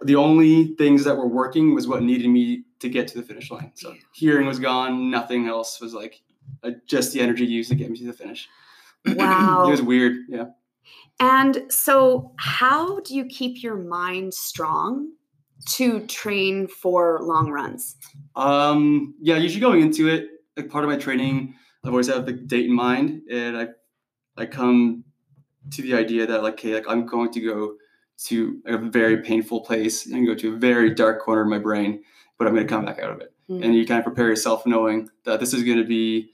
the 0.02 0.16
only 0.16 0.74
things 0.76 1.04
that 1.04 1.16
were 1.16 1.26
working 1.26 1.74
was 1.74 1.88
what 1.88 2.02
needed 2.02 2.28
me 2.28 2.64
to 2.80 2.88
get 2.88 3.08
to 3.08 3.18
the 3.18 3.22
finish 3.24 3.50
line. 3.50 3.72
So 3.74 3.94
hearing 4.12 4.46
was 4.46 4.58
gone. 4.58 5.10
Nothing 5.10 5.48
else 5.48 5.80
was 5.80 5.94
like 5.94 6.20
uh, 6.62 6.72
just 6.86 7.12
the 7.12 7.20
energy 7.20 7.46
used 7.46 7.70
to 7.70 7.74
get 7.74 7.90
me 7.90 7.98
to 7.98 8.06
the 8.06 8.12
finish. 8.12 8.48
Wow. 9.06 9.66
it 9.66 9.70
was 9.70 9.82
weird. 9.82 10.16
Yeah. 10.30 10.46
And 11.20 11.62
so, 11.70 12.32
how 12.38 13.00
do 13.00 13.14
you 13.14 13.24
keep 13.26 13.62
your 13.62 13.76
mind 13.76 14.34
strong 14.34 15.12
to 15.70 16.06
train 16.06 16.66
for 16.66 17.20
long 17.22 17.50
runs? 17.50 17.96
Um, 18.36 19.14
yeah, 19.20 19.36
usually 19.36 19.60
going 19.60 19.80
into 19.80 20.08
it, 20.08 20.28
like 20.56 20.68
part 20.68 20.84
of 20.84 20.90
my 20.90 20.96
training, 20.96 21.54
I've 21.84 21.90
always 21.90 22.08
had 22.08 22.26
the 22.26 22.32
date 22.32 22.66
in 22.66 22.72
mind, 22.72 23.22
and 23.30 23.56
I, 23.56 23.68
I 24.36 24.46
come 24.46 25.04
to 25.70 25.82
the 25.82 25.94
idea 25.94 26.26
that 26.26 26.42
like, 26.42 26.54
okay, 26.54 26.74
like 26.74 26.88
I'm 26.88 27.06
going 27.06 27.32
to 27.32 27.40
go 27.40 27.76
to 28.26 28.60
a 28.66 28.78
very 28.78 29.22
painful 29.22 29.60
place 29.62 30.06
and 30.06 30.26
go 30.26 30.34
to 30.34 30.54
a 30.54 30.58
very 30.58 30.94
dark 30.94 31.20
corner 31.20 31.42
of 31.42 31.48
my 31.48 31.58
brain, 31.58 32.02
but 32.38 32.46
I'm 32.46 32.54
going 32.54 32.66
to 32.66 32.72
come 32.72 32.84
back 32.84 32.98
out 32.98 33.10
of 33.10 33.20
it. 33.20 33.32
Mm. 33.50 33.64
And 33.64 33.74
you 33.74 33.86
kind 33.86 33.98
of 33.98 34.04
prepare 34.04 34.28
yourself 34.28 34.66
knowing 34.66 35.08
that 35.24 35.40
this 35.40 35.52
is 35.52 35.62
going 35.62 35.78
to 35.78 35.84
be, 35.84 36.30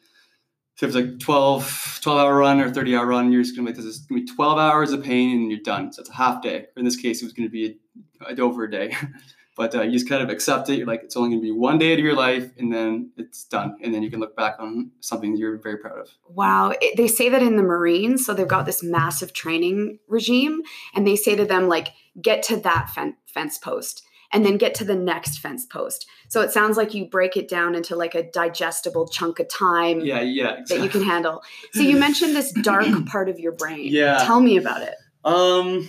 if 0.86 0.94
it's 0.94 0.96
like 0.96 1.18
12, 1.18 1.98
12 2.02 2.18
hour 2.18 2.36
run 2.36 2.60
or 2.60 2.70
30 2.70 2.96
hour 2.96 3.06
run, 3.06 3.32
you're 3.32 3.42
just 3.42 3.54
going 3.54 3.66
to 3.66 3.70
make 3.70 3.76
this 3.76 3.84
is 3.84 4.00
going 4.00 4.26
to 4.26 4.26
be 4.26 4.34
12 4.34 4.58
hours 4.58 4.92
of 4.92 5.02
pain 5.02 5.40
and 5.40 5.50
you're 5.50 5.60
done. 5.60 5.92
So 5.92 6.00
it's 6.00 6.10
a 6.10 6.14
half 6.14 6.42
day. 6.42 6.66
In 6.76 6.84
this 6.84 6.96
case, 6.96 7.22
it 7.22 7.24
was 7.24 7.32
going 7.32 7.48
to 7.48 7.52
be 7.52 7.78
a, 8.26 8.34
a 8.34 8.40
over 8.40 8.64
a 8.64 8.70
day. 8.70 8.96
but 9.56 9.74
uh, 9.74 9.82
you 9.82 9.92
just 9.92 10.08
kind 10.08 10.22
of 10.22 10.30
accept 10.30 10.70
it. 10.70 10.78
You're 10.78 10.86
like, 10.86 11.02
it's 11.02 11.16
only 11.16 11.30
going 11.30 11.40
to 11.40 11.44
be 11.44 11.50
one 11.50 11.78
day 11.78 11.92
of 11.92 11.98
your 11.98 12.14
life, 12.14 12.50
and 12.56 12.72
then 12.72 13.10
it's 13.18 13.44
done. 13.44 13.76
And 13.82 13.92
then 13.92 14.02
you 14.02 14.10
can 14.10 14.18
look 14.20 14.34
back 14.34 14.56
on 14.58 14.90
something 15.00 15.36
you're 15.36 15.58
very 15.58 15.76
proud 15.76 15.98
of. 15.98 16.08
Wow. 16.28 16.72
It- 16.80 16.96
they 16.96 17.08
say 17.08 17.28
that 17.28 17.42
in 17.42 17.56
the 17.56 17.62
Marines. 17.62 18.24
So 18.24 18.32
they've 18.32 18.48
got 18.48 18.64
this 18.64 18.82
massive 18.82 19.34
training 19.34 19.98
regime, 20.08 20.62
and 20.94 21.06
they 21.06 21.16
say 21.16 21.36
to 21.36 21.44
them, 21.44 21.68
like, 21.68 21.88
get 22.22 22.42
to 22.44 22.56
that 22.56 22.90
fen- 22.90 23.16
fence 23.26 23.58
post 23.58 24.02
and 24.32 24.44
then 24.44 24.56
get 24.56 24.74
to 24.76 24.84
the 24.84 24.94
next 24.94 25.38
fence 25.38 25.66
post. 25.66 26.06
So 26.28 26.40
it 26.40 26.52
sounds 26.52 26.76
like 26.76 26.94
you 26.94 27.06
break 27.06 27.36
it 27.36 27.48
down 27.48 27.74
into 27.74 27.96
like 27.96 28.14
a 28.14 28.30
digestible 28.30 29.08
chunk 29.08 29.40
of 29.40 29.48
time 29.48 30.00
Yeah, 30.00 30.20
yeah. 30.20 30.60
that 30.68 30.80
you 30.80 30.88
can 30.88 31.02
handle. 31.02 31.42
So 31.72 31.80
you 31.80 31.96
mentioned 31.96 32.36
this 32.36 32.52
dark 32.62 32.86
part 33.06 33.28
of 33.28 33.40
your 33.40 33.52
brain. 33.52 33.92
Yeah. 33.92 34.22
Tell 34.24 34.40
me 34.40 34.56
about 34.56 34.82
it. 34.82 34.94
Um, 35.24 35.88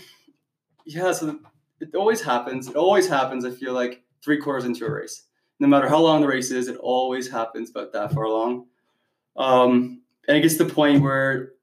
yeah. 0.85 1.11
So 1.11 1.39
it 1.79 1.93
always 1.95 2.21
happens. 2.21 2.67
It 2.67 2.75
always 2.75 3.07
happens. 3.07 3.45
I 3.45 3.51
feel 3.51 3.73
like 3.73 4.03
three 4.23 4.37
quarters 4.37 4.65
into 4.65 4.85
a 4.85 4.91
race, 4.91 5.23
no 5.59 5.67
matter 5.67 5.87
how 5.87 5.99
long 5.99 6.21
the 6.21 6.27
race 6.27 6.51
is, 6.51 6.67
it 6.67 6.77
always 6.77 7.29
happens 7.29 7.69
about 7.69 7.93
that 7.93 8.13
far 8.13 8.23
along. 8.23 8.65
Um, 9.37 10.01
and 10.27 10.37
it 10.37 10.41
gets 10.41 10.57
to 10.57 10.63
the 10.65 10.73
point 10.73 11.01
where, 11.01 11.53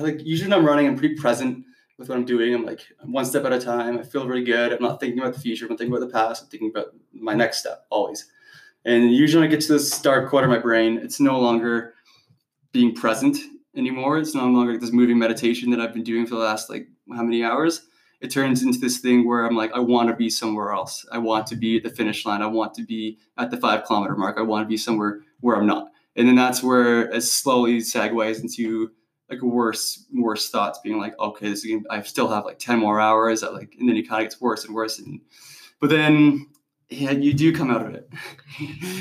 like, 0.00 0.24
usually 0.24 0.50
when 0.50 0.58
I'm 0.58 0.66
running, 0.66 0.86
I'm 0.86 0.96
pretty 0.96 1.14
present 1.14 1.64
with 1.98 2.08
what 2.08 2.18
I'm 2.18 2.24
doing. 2.24 2.54
I'm 2.54 2.64
like 2.64 2.80
one 3.04 3.24
step 3.24 3.44
at 3.44 3.52
a 3.52 3.60
time. 3.60 3.98
I 3.98 4.02
feel 4.02 4.26
really 4.26 4.44
good. 4.44 4.72
I'm 4.72 4.82
not 4.82 5.00
thinking 5.00 5.18
about 5.18 5.34
the 5.34 5.40
future. 5.40 5.64
I'm 5.64 5.70
not 5.70 5.78
thinking 5.78 5.94
about 5.94 6.06
the 6.06 6.12
past. 6.12 6.42
I'm 6.42 6.48
thinking 6.48 6.70
about 6.70 6.88
my 7.12 7.34
next 7.34 7.58
step 7.58 7.86
always. 7.90 8.30
And 8.84 9.14
usually 9.14 9.40
when 9.40 9.48
I 9.48 9.50
get 9.50 9.62
to 9.62 9.72
this 9.72 10.00
dark 10.00 10.28
quarter 10.28 10.46
of 10.46 10.50
my 10.50 10.58
brain, 10.58 10.98
it's 10.98 11.20
no 11.20 11.38
longer 11.40 11.94
being 12.72 12.94
present 12.94 13.38
anymore. 13.76 14.18
It's 14.18 14.34
no 14.34 14.46
longer 14.46 14.76
this 14.78 14.92
moving 14.92 15.18
meditation 15.18 15.70
that 15.70 15.80
I've 15.80 15.94
been 15.94 16.02
doing 16.04 16.26
for 16.26 16.34
the 16.34 16.42
last 16.42 16.68
like 16.68 16.88
how 17.14 17.22
many 17.22 17.42
hours. 17.42 17.86
It 18.20 18.30
turns 18.30 18.62
into 18.62 18.78
this 18.78 18.98
thing 18.98 19.26
where 19.26 19.44
I'm 19.44 19.56
like, 19.56 19.72
I 19.72 19.80
want 19.80 20.08
to 20.08 20.16
be 20.16 20.30
somewhere 20.30 20.72
else. 20.72 21.04
I 21.12 21.18
want 21.18 21.46
to 21.48 21.56
be 21.56 21.76
at 21.76 21.82
the 21.82 21.90
finish 21.90 22.24
line. 22.24 22.42
I 22.42 22.46
want 22.46 22.72
to 22.74 22.82
be 22.82 23.18
at 23.36 23.50
the 23.50 23.56
five 23.56 23.84
kilometer 23.84 24.16
mark. 24.16 24.38
I 24.38 24.42
want 24.42 24.64
to 24.64 24.68
be 24.68 24.76
somewhere 24.76 25.20
where 25.40 25.56
I'm 25.56 25.66
not. 25.66 25.90
And 26.16 26.28
then 26.28 26.36
that's 26.36 26.62
where 26.62 27.10
it 27.12 27.22
slowly 27.22 27.78
segues 27.78 28.40
into 28.40 28.92
like 29.30 29.40
worse 29.42 30.04
worse 30.14 30.50
thoughts 30.50 30.78
being 30.84 30.98
like 30.98 31.18
okay 31.18 31.48
this 31.48 31.64
is 31.64 31.70
gonna, 31.70 31.82
i 31.90 32.02
still 32.02 32.28
have 32.28 32.44
like 32.44 32.58
10 32.58 32.78
more 32.78 33.00
hours 33.00 33.40
that 33.40 33.54
like 33.54 33.74
and 33.78 33.88
then 33.88 33.96
it 33.96 34.08
kind 34.08 34.22
of 34.22 34.30
gets 34.30 34.40
worse 34.40 34.64
and 34.64 34.74
worse 34.74 34.98
and 34.98 35.20
but 35.80 35.90
then 35.90 36.46
yeah 36.90 37.10
you 37.10 37.32
do 37.32 37.52
come 37.52 37.70
out 37.70 37.84
of 37.86 37.94
it. 37.94 38.08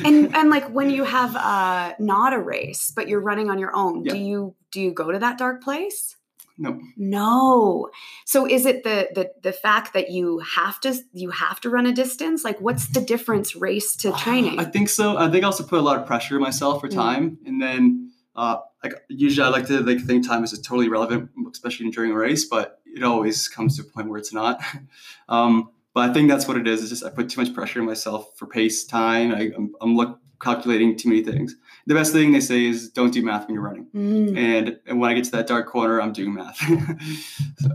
And 0.05 0.35
and 0.35 0.49
like 0.49 0.67
when 0.69 0.89
you 0.89 1.03
have 1.03 1.35
uh 1.35 1.93
not 1.99 2.33
a 2.33 2.39
race 2.39 2.91
but 2.95 3.07
you're 3.07 3.21
running 3.21 3.49
on 3.49 3.59
your 3.59 3.75
own 3.75 4.03
Yeah. 4.05 4.13
do 4.13 4.19
you 4.19 4.55
do 4.71 4.81
you 4.81 4.91
go 4.91 5.11
to 5.11 5.19
that 5.19 5.37
dark 5.37 5.61
place? 5.61 6.15
No. 6.57 6.79
No. 6.97 7.89
So 8.25 8.47
is 8.47 8.65
it 8.65 8.83
the 8.83 9.09
the 9.13 9.31
the 9.41 9.51
fact 9.53 9.93
that 9.93 10.09
you 10.11 10.39
have 10.39 10.79
to 10.81 10.95
you 11.13 11.29
have 11.31 11.59
to 11.61 11.69
run 11.69 11.85
a 11.85 11.91
distance? 11.93 12.43
Like 12.43 12.59
what's 12.61 12.87
the 12.87 13.01
difference 13.01 13.55
race 13.55 13.95
to 13.97 14.11
training? 14.13 14.59
I 14.59 14.65
think 14.65 14.89
so. 14.89 15.17
I 15.17 15.29
think 15.29 15.43
i 15.43 15.47
also 15.47 15.63
put 15.63 15.79
a 15.79 15.81
lot 15.81 15.97
of 15.99 16.05
pressure 16.07 16.35
on 16.35 16.41
myself 16.41 16.79
for 16.81 16.87
Mm. 16.87 16.93
time 16.95 17.37
and 17.45 17.61
then 17.61 18.11
uh 18.35 18.57
like 18.83 18.93
usually 19.09 19.45
i 19.45 19.49
like 19.49 19.65
to 19.67 19.79
like 19.81 19.99
think 20.01 20.27
time 20.27 20.43
is 20.43 20.51
totally 20.59 20.87
irrelevant 20.87 21.29
especially 21.51 21.89
during 21.89 22.11
a 22.11 22.15
race 22.15 22.45
but 22.45 22.79
it 22.85 23.03
always 23.03 23.47
comes 23.47 23.75
to 23.77 23.81
a 23.81 23.85
point 23.85 24.07
where 24.09 24.19
it's 24.19 24.33
not. 24.33 24.61
Um 25.29 25.69
but 25.93 26.09
i 26.09 26.13
think 26.13 26.29
that's 26.29 26.47
what 26.47 26.57
it 26.57 26.67
is. 26.67 26.81
It's 26.81 26.89
just 26.89 27.03
i 27.03 27.09
put 27.09 27.29
too 27.29 27.39
much 27.41 27.53
pressure 27.53 27.79
on 27.79 27.85
myself 27.85 28.35
for 28.37 28.45
pace 28.47 28.83
time. 28.83 29.33
I, 29.33 29.51
i'm, 29.55 29.73
I'm 29.81 29.95
look, 29.95 30.19
calculating 30.41 30.97
too 30.97 31.09
many 31.09 31.23
things. 31.23 31.55
The 31.85 31.93
best 31.93 32.11
thing 32.13 32.31
they 32.31 32.41
say 32.41 32.65
is 32.65 32.89
don't 32.89 33.13
do 33.13 33.23
math 33.23 33.47
when 33.47 33.55
you're 33.55 33.63
running. 33.63 33.87
Mm. 33.95 34.37
and, 34.37 34.79
and 34.87 34.99
when 34.99 35.11
i 35.11 35.13
get 35.13 35.25
to 35.25 35.31
that 35.31 35.47
dark 35.47 35.67
corner 35.67 36.01
i'm 36.01 36.13
doing 36.13 36.33
math. 36.33 36.59
So, 37.59 37.69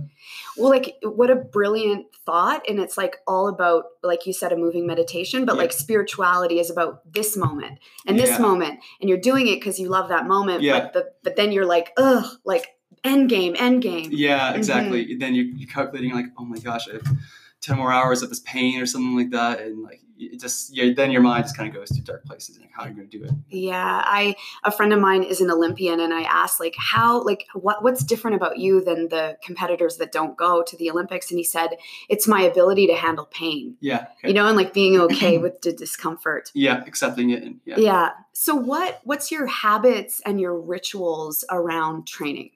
Well, 0.59 0.71
like 0.71 0.97
what 1.03 1.31
a 1.31 1.37
brilliant 1.37 2.07
thought. 2.27 2.69
And 2.69 2.79
it's 2.79 2.97
like 2.99 3.17
all 3.27 3.49
about, 3.49 3.85
like 4.03 4.27
you 4.27 4.33
said, 4.33 4.53
a 4.53 4.57
moving 4.57 4.87
meditation, 4.87 5.45
but 5.45 5.55
Yeah. 5.55 5.63
like 5.63 5.73
spirituality 5.73 6.59
is 6.59 6.71
about 6.71 7.13
this 7.13 7.37
moment 7.37 7.79
and 8.07 8.19
this 8.19 8.31
Yeah. 8.31 8.39
moment. 8.39 8.81
And 9.01 9.09
you're 9.09 9.21
doing 9.21 9.47
it 9.49 9.57
because 9.57 9.79
you 9.79 9.89
love 9.89 10.09
that 10.09 10.27
moment. 10.27 10.63
Yeah. 10.63 10.81
But 10.81 10.93
the 10.93 11.13
but 11.23 11.37
then 11.37 11.53
you're 11.53 11.67
like, 11.67 11.93
ugh, 11.97 12.25
like 12.45 12.75
end 13.05 13.29
game, 13.29 13.55
end 13.59 13.83
game. 13.83 14.11
Yeah, 14.13 14.49
mm-hmm. 14.49 14.57
exactly. 14.59 15.15
Then 15.17 15.35
you're, 15.35 15.47
you're 15.47 15.69
calculating 15.69 16.13
like, 16.13 16.27
oh 16.39 16.45
my 16.45 16.59
gosh, 16.59 16.89
I 16.89 16.95
have 16.95 17.17
ten 17.61 17.77
more 17.77 17.93
hours 17.93 18.23
of 18.23 18.29
this 18.29 18.41
pain 18.41 18.81
or 18.81 18.87
something 18.87 19.17
like 19.17 19.31
that, 19.31 19.61
and 19.61 19.83
like 19.83 20.01
it 20.19 20.41
just 20.41 20.75
yeah. 20.75 20.93
Then 20.95 21.11
your 21.11 21.23
mind 21.23 21.45
just 21.45 21.57
kind 21.57 21.69
of 21.69 21.75
goes 21.75 21.89
to 21.91 22.03
dark 22.03 22.25
places 22.25 22.57
and 22.57 22.65
like, 22.65 22.73
how 22.75 22.85
are 22.85 22.89
you 22.89 22.95
going 22.95 23.09
to 23.09 23.19
do 23.19 23.25
it? 23.25 23.31
Yeah. 23.49 24.03
I 24.05 24.37
a 24.65 24.71
friend 24.71 24.93
of 24.93 25.01
mine 25.01 25.23
is 25.23 25.41
an 25.41 25.51
Olympian 25.51 26.01
and 26.01 26.13
I 26.13 26.23
asked 26.23 26.61
like 26.61 26.75
how 26.77 27.23
like 27.23 27.47
what 27.55 27.83
what's 27.83 28.03
different 28.05 28.37
about 28.37 28.59
you 28.59 28.83
than 28.83 29.09
the 29.09 29.39
competitors 29.43 29.97
that 29.99 30.13
don't 30.13 30.37
go 30.37 30.63
to 30.63 30.77
the 30.77 30.91
Olympics? 30.91 31.31
And 31.31 31.39
he 31.39 31.45
said, 31.45 31.71
It's 32.09 32.27
my 32.27 32.43
ability 32.43 32.87
to 32.89 32.95
handle 32.95 33.27
pain. 33.27 33.77
Yeah, 33.81 34.07
okay. 34.19 34.29
You 34.29 34.35
know, 34.35 34.47
and 34.47 34.57
like 34.57 34.73
being 34.73 35.01
okay 35.01 35.39
with 35.39 35.61
the 35.63 35.73
discomfort. 35.73 36.51
yeah, 36.55 36.85
accepting 36.87 37.31
it 37.31 37.43
and 37.43 37.61
yeah. 37.65 37.77
Yeah. 37.79 38.11
So 38.33 38.55
what 38.55 39.01
what's 39.05 39.31
your 39.31 39.47
habits 39.47 40.21
and 40.25 40.41
your 40.41 40.59
rituals 40.59 41.45
around 41.51 42.07
training? 42.07 42.51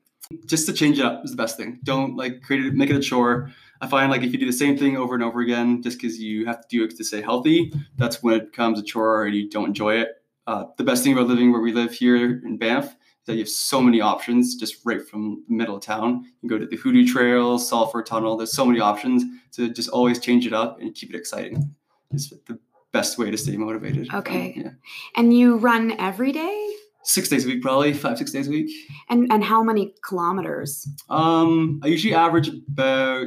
Just 0.46 0.66
to 0.66 0.72
change 0.72 0.98
it 0.98 1.04
up 1.04 1.24
is 1.24 1.32
the 1.32 1.36
best 1.36 1.56
thing. 1.56 1.78
Don't 1.82 2.16
like 2.16 2.42
create 2.42 2.64
it, 2.64 2.74
make 2.74 2.90
it 2.90 2.96
a 2.96 3.00
chore. 3.00 3.50
I 3.82 3.88
find 3.88 4.12
like 4.12 4.22
if 4.22 4.32
you 4.32 4.38
do 4.38 4.46
the 4.46 4.52
same 4.52 4.78
thing 4.78 4.96
over 4.96 5.14
and 5.14 5.24
over 5.24 5.40
again, 5.40 5.82
just 5.82 6.00
because 6.00 6.18
you 6.18 6.46
have 6.46 6.60
to 6.60 6.66
do 6.70 6.84
it 6.84 6.96
to 6.96 7.04
stay 7.04 7.20
healthy, 7.20 7.72
that's 7.96 8.22
when 8.22 8.36
it 8.36 8.52
becomes 8.52 8.78
a 8.78 8.82
chore 8.82 9.26
and 9.26 9.34
you 9.34 9.50
don't 9.50 9.66
enjoy 9.66 9.96
it. 9.96 10.08
Uh, 10.46 10.66
the 10.78 10.84
best 10.84 11.02
thing 11.02 11.12
about 11.12 11.26
living 11.26 11.50
where 11.50 11.60
we 11.60 11.72
live 11.72 11.92
here 11.92 12.40
in 12.44 12.58
Banff 12.58 12.86
is 12.86 13.26
that 13.26 13.32
you 13.34 13.40
have 13.40 13.48
so 13.48 13.82
many 13.82 14.00
options 14.00 14.54
just 14.54 14.76
right 14.84 15.06
from 15.06 15.44
the 15.48 15.54
middle 15.54 15.74
of 15.76 15.82
town. 15.82 16.24
You 16.24 16.48
can 16.48 16.48
go 16.48 16.58
to 16.58 16.66
the 16.66 16.76
Hoodoo 16.76 17.04
Trail, 17.06 17.58
Sulphur 17.58 18.04
Tunnel. 18.04 18.36
There's 18.36 18.52
so 18.52 18.64
many 18.64 18.78
options 18.78 19.24
to 19.52 19.68
just 19.68 19.88
always 19.88 20.20
change 20.20 20.46
it 20.46 20.52
up 20.52 20.80
and 20.80 20.94
keep 20.94 21.12
it 21.12 21.16
exciting. 21.16 21.74
It's 22.12 22.30
the 22.30 22.60
best 22.92 23.18
way 23.18 23.32
to 23.32 23.36
stay 23.36 23.56
motivated. 23.56 24.14
Okay. 24.14 24.54
Yeah. 24.56 24.70
And 25.16 25.36
you 25.36 25.56
run 25.56 25.92
every 25.98 26.30
day? 26.30 26.68
Six 27.04 27.28
days 27.28 27.44
a 27.44 27.48
week, 27.48 27.62
probably 27.62 27.94
five, 27.94 28.16
six 28.16 28.30
days 28.30 28.46
a 28.46 28.50
week. 28.50 28.70
And 29.08 29.32
and 29.32 29.42
how 29.42 29.64
many 29.64 29.92
kilometers? 30.06 30.86
Um, 31.08 31.80
I 31.82 31.88
usually 31.88 32.14
average 32.14 32.48
about 32.48 33.26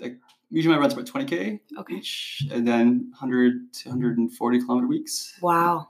like 0.00 0.18
usually 0.50 0.74
my 0.74 0.80
runs 0.80 0.92
about 0.92 1.06
20k 1.06 1.60
Okay. 1.78 1.94
each, 1.94 2.46
and 2.52 2.66
then 2.66 3.08
100 3.10 3.72
to 3.72 3.88
140 3.88 4.60
kilometer 4.60 4.86
weeks. 4.86 5.38
Wow. 5.40 5.88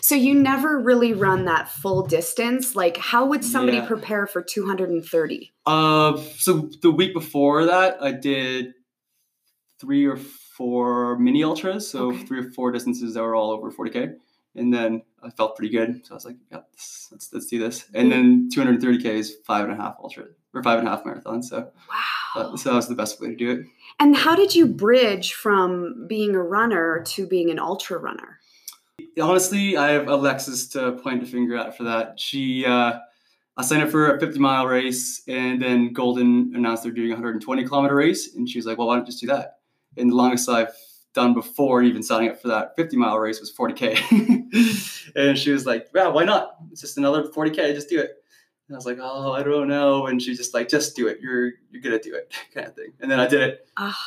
So 0.00 0.14
you 0.16 0.34
never 0.34 0.78
really 0.80 1.12
run 1.12 1.44
that 1.44 1.68
full 1.68 2.02
distance. 2.06 2.74
Like 2.74 2.96
how 2.96 3.26
would 3.26 3.44
somebody 3.44 3.76
Yeah. 3.78 3.86
prepare 3.86 4.26
for 4.26 4.42
230? 4.42 5.52
Uh, 5.66 6.16
so 6.38 6.70
the 6.82 6.90
week 6.90 7.14
before 7.14 7.66
that, 7.66 8.02
I 8.02 8.10
did 8.12 8.74
three 9.78 10.04
or 10.06 10.16
four 10.16 11.18
mini 11.18 11.44
ultras, 11.44 11.88
so 11.88 12.08
Okay. 12.10 12.24
three 12.24 12.40
or 12.40 12.50
four 12.50 12.70
distances 12.72 13.14
that 13.14 13.22
were 13.22 13.34
all 13.34 13.50
over 13.50 13.70
40k, 13.70 14.16
and 14.54 14.72
then 14.72 15.02
I 15.22 15.30
felt 15.30 15.56
pretty 15.56 15.70
good, 15.72 16.04
so 16.06 16.12
I 16.12 16.16
was 16.16 16.24
like, 16.24 16.36
"Yeah, 16.50 16.58
let's 16.58 17.08
let's, 17.12 17.32
let's 17.32 17.46
do 17.46 17.58
this." 17.58 17.86
And 17.94 18.10
then 18.10 18.48
230k 18.54 19.04
is 19.06 19.36
five 19.44 19.64
and 19.64 19.72
a 19.72 19.76
half 19.76 19.96
ultra 20.02 20.24
or 20.52 20.62
five 20.62 20.78
and 20.80 20.88
a 20.88 20.90
half 20.90 21.04
marathon, 21.04 21.42
so 21.42 21.70
Wow. 21.88 22.52
uh, 22.52 22.56
so 22.56 22.70
that 22.70 22.76
was 22.76 22.88
the 22.88 22.94
best 22.94 23.20
way 23.20 23.28
to 23.28 23.36
do 23.36 23.50
it. 23.50 23.66
And 24.00 24.16
how 24.16 24.34
did 24.34 24.54
you 24.54 24.66
bridge 24.66 25.34
from 25.34 26.06
being 26.08 26.34
a 26.34 26.42
runner 26.42 27.02
to 27.08 27.26
being 27.26 27.50
an 27.50 27.58
ultra 27.58 27.98
runner? 27.98 28.40
Honestly, 29.20 29.76
I 29.76 29.90
have 29.92 30.08
Alexis 30.08 30.68
to 30.70 30.92
point 30.92 31.22
a 31.22 31.26
finger 31.26 31.56
at 31.56 31.76
for 31.76 31.84
that. 31.84 32.18
She, 32.18 32.64
uh, 32.64 32.98
I 33.56 33.62
signed 33.62 33.82
up 33.82 33.90
for 33.90 34.14
a 34.14 34.20
50 34.20 34.38
mile 34.38 34.66
race, 34.66 35.22
and 35.28 35.60
then 35.60 35.92
Golden 35.92 36.52
announced 36.54 36.82
they're 36.82 36.92
doing 36.92 37.10
a 37.10 37.14
120 37.14 37.64
kilometer 37.66 37.94
race, 37.94 38.34
and 38.34 38.48
she 38.48 38.58
was 38.58 38.66
like, 38.66 38.78
"Well, 38.78 38.86
why 38.86 38.94
don't 38.96 39.04
you 39.06 39.12
just 39.12 39.20
do 39.20 39.26
that?" 39.28 39.58
And 39.96 40.10
the 40.10 40.14
longest 40.14 40.48
I've 40.48 40.72
done 41.12 41.34
before 41.34 41.82
even 41.82 42.02
signing 42.02 42.30
up 42.30 42.40
for 42.40 42.48
that 42.48 42.74
50 42.76 42.96
mile 42.96 43.18
race 43.18 43.40
was 43.40 43.52
40k, 43.52 43.98
and 45.16 45.38
she 45.38 45.50
was 45.50 45.66
like, 45.66 45.88
"Yeah, 45.94 46.08
why 46.08 46.24
not? 46.24 46.56
It's 46.70 46.80
just 46.80 46.98
another 46.98 47.24
40k. 47.24 47.74
Just 47.74 47.88
do 47.88 47.98
it." 48.00 48.10
And 48.68 48.76
I 48.76 48.78
was 48.78 48.86
like, 48.86 48.98
"Oh, 49.00 49.32
I 49.32 49.42
don't 49.42 49.68
know," 49.68 50.06
and 50.06 50.22
she's 50.22 50.36
just 50.36 50.54
like, 50.54 50.68
"Just 50.68 50.94
do 50.94 51.08
it. 51.08 51.18
You're 51.20 51.52
you're 51.70 51.82
gonna 51.82 51.98
do 51.98 52.14
it," 52.14 52.32
kind 52.54 52.66
of 52.66 52.74
thing. 52.74 52.92
And 53.00 53.10
then 53.10 53.18
I 53.18 53.26
did 53.26 53.40
it. 53.40 53.68
Ah, 53.76 53.98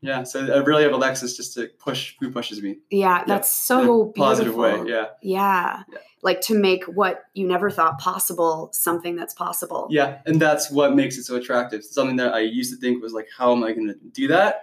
Yeah, 0.00 0.22
so 0.22 0.40
I 0.40 0.58
really 0.58 0.84
have 0.84 0.92
Alexis 0.92 1.36
just 1.36 1.54
to 1.54 1.68
push, 1.78 2.14
who 2.20 2.30
pushes 2.30 2.62
me 2.62 2.78
yeah, 2.90 3.24
that's 3.26 3.50
so 3.50 4.04
in 4.04 4.08
a 4.08 4.12
positive 4.12 4.54
way. 4.54 4.82
Yeah. 4.86 5.06
Yeah. 5.22 5.82
Yeah. 5.90 5.98
Like 6.22 6.40
to 6.42 6.58
make 6.58 6.84
what 6.84 7.24
you 7.34 7.46
never 7.46 7.70
thought 7.70 7.98
possible 7.98 8.70
something 8.72 9.16
that's 9.16 9.34
possible. 9.34 9.86
Yeah, 9.90 10.18
and 10.26 10.40
that's 10.40 10.70
what 10.70 10.94
makes 10.94 11.18
it 11.18 11.24
so 11.24 11.36
attractive. 11.36 11.84
Something 11.84 12.16
that 12.16 12.34
I 12.34 12.40
used 12.40 12.72
to 12.72 12.80
think 12.80 13.02
was 13.02 13.12
like, 13.12 13.28
how 13.36 13.52
am 13.52 13.62
I 13.62 13.72
going 13.72 13.88
to 13.88 13.94
do 14.12 14.28
that? 14.28 14.62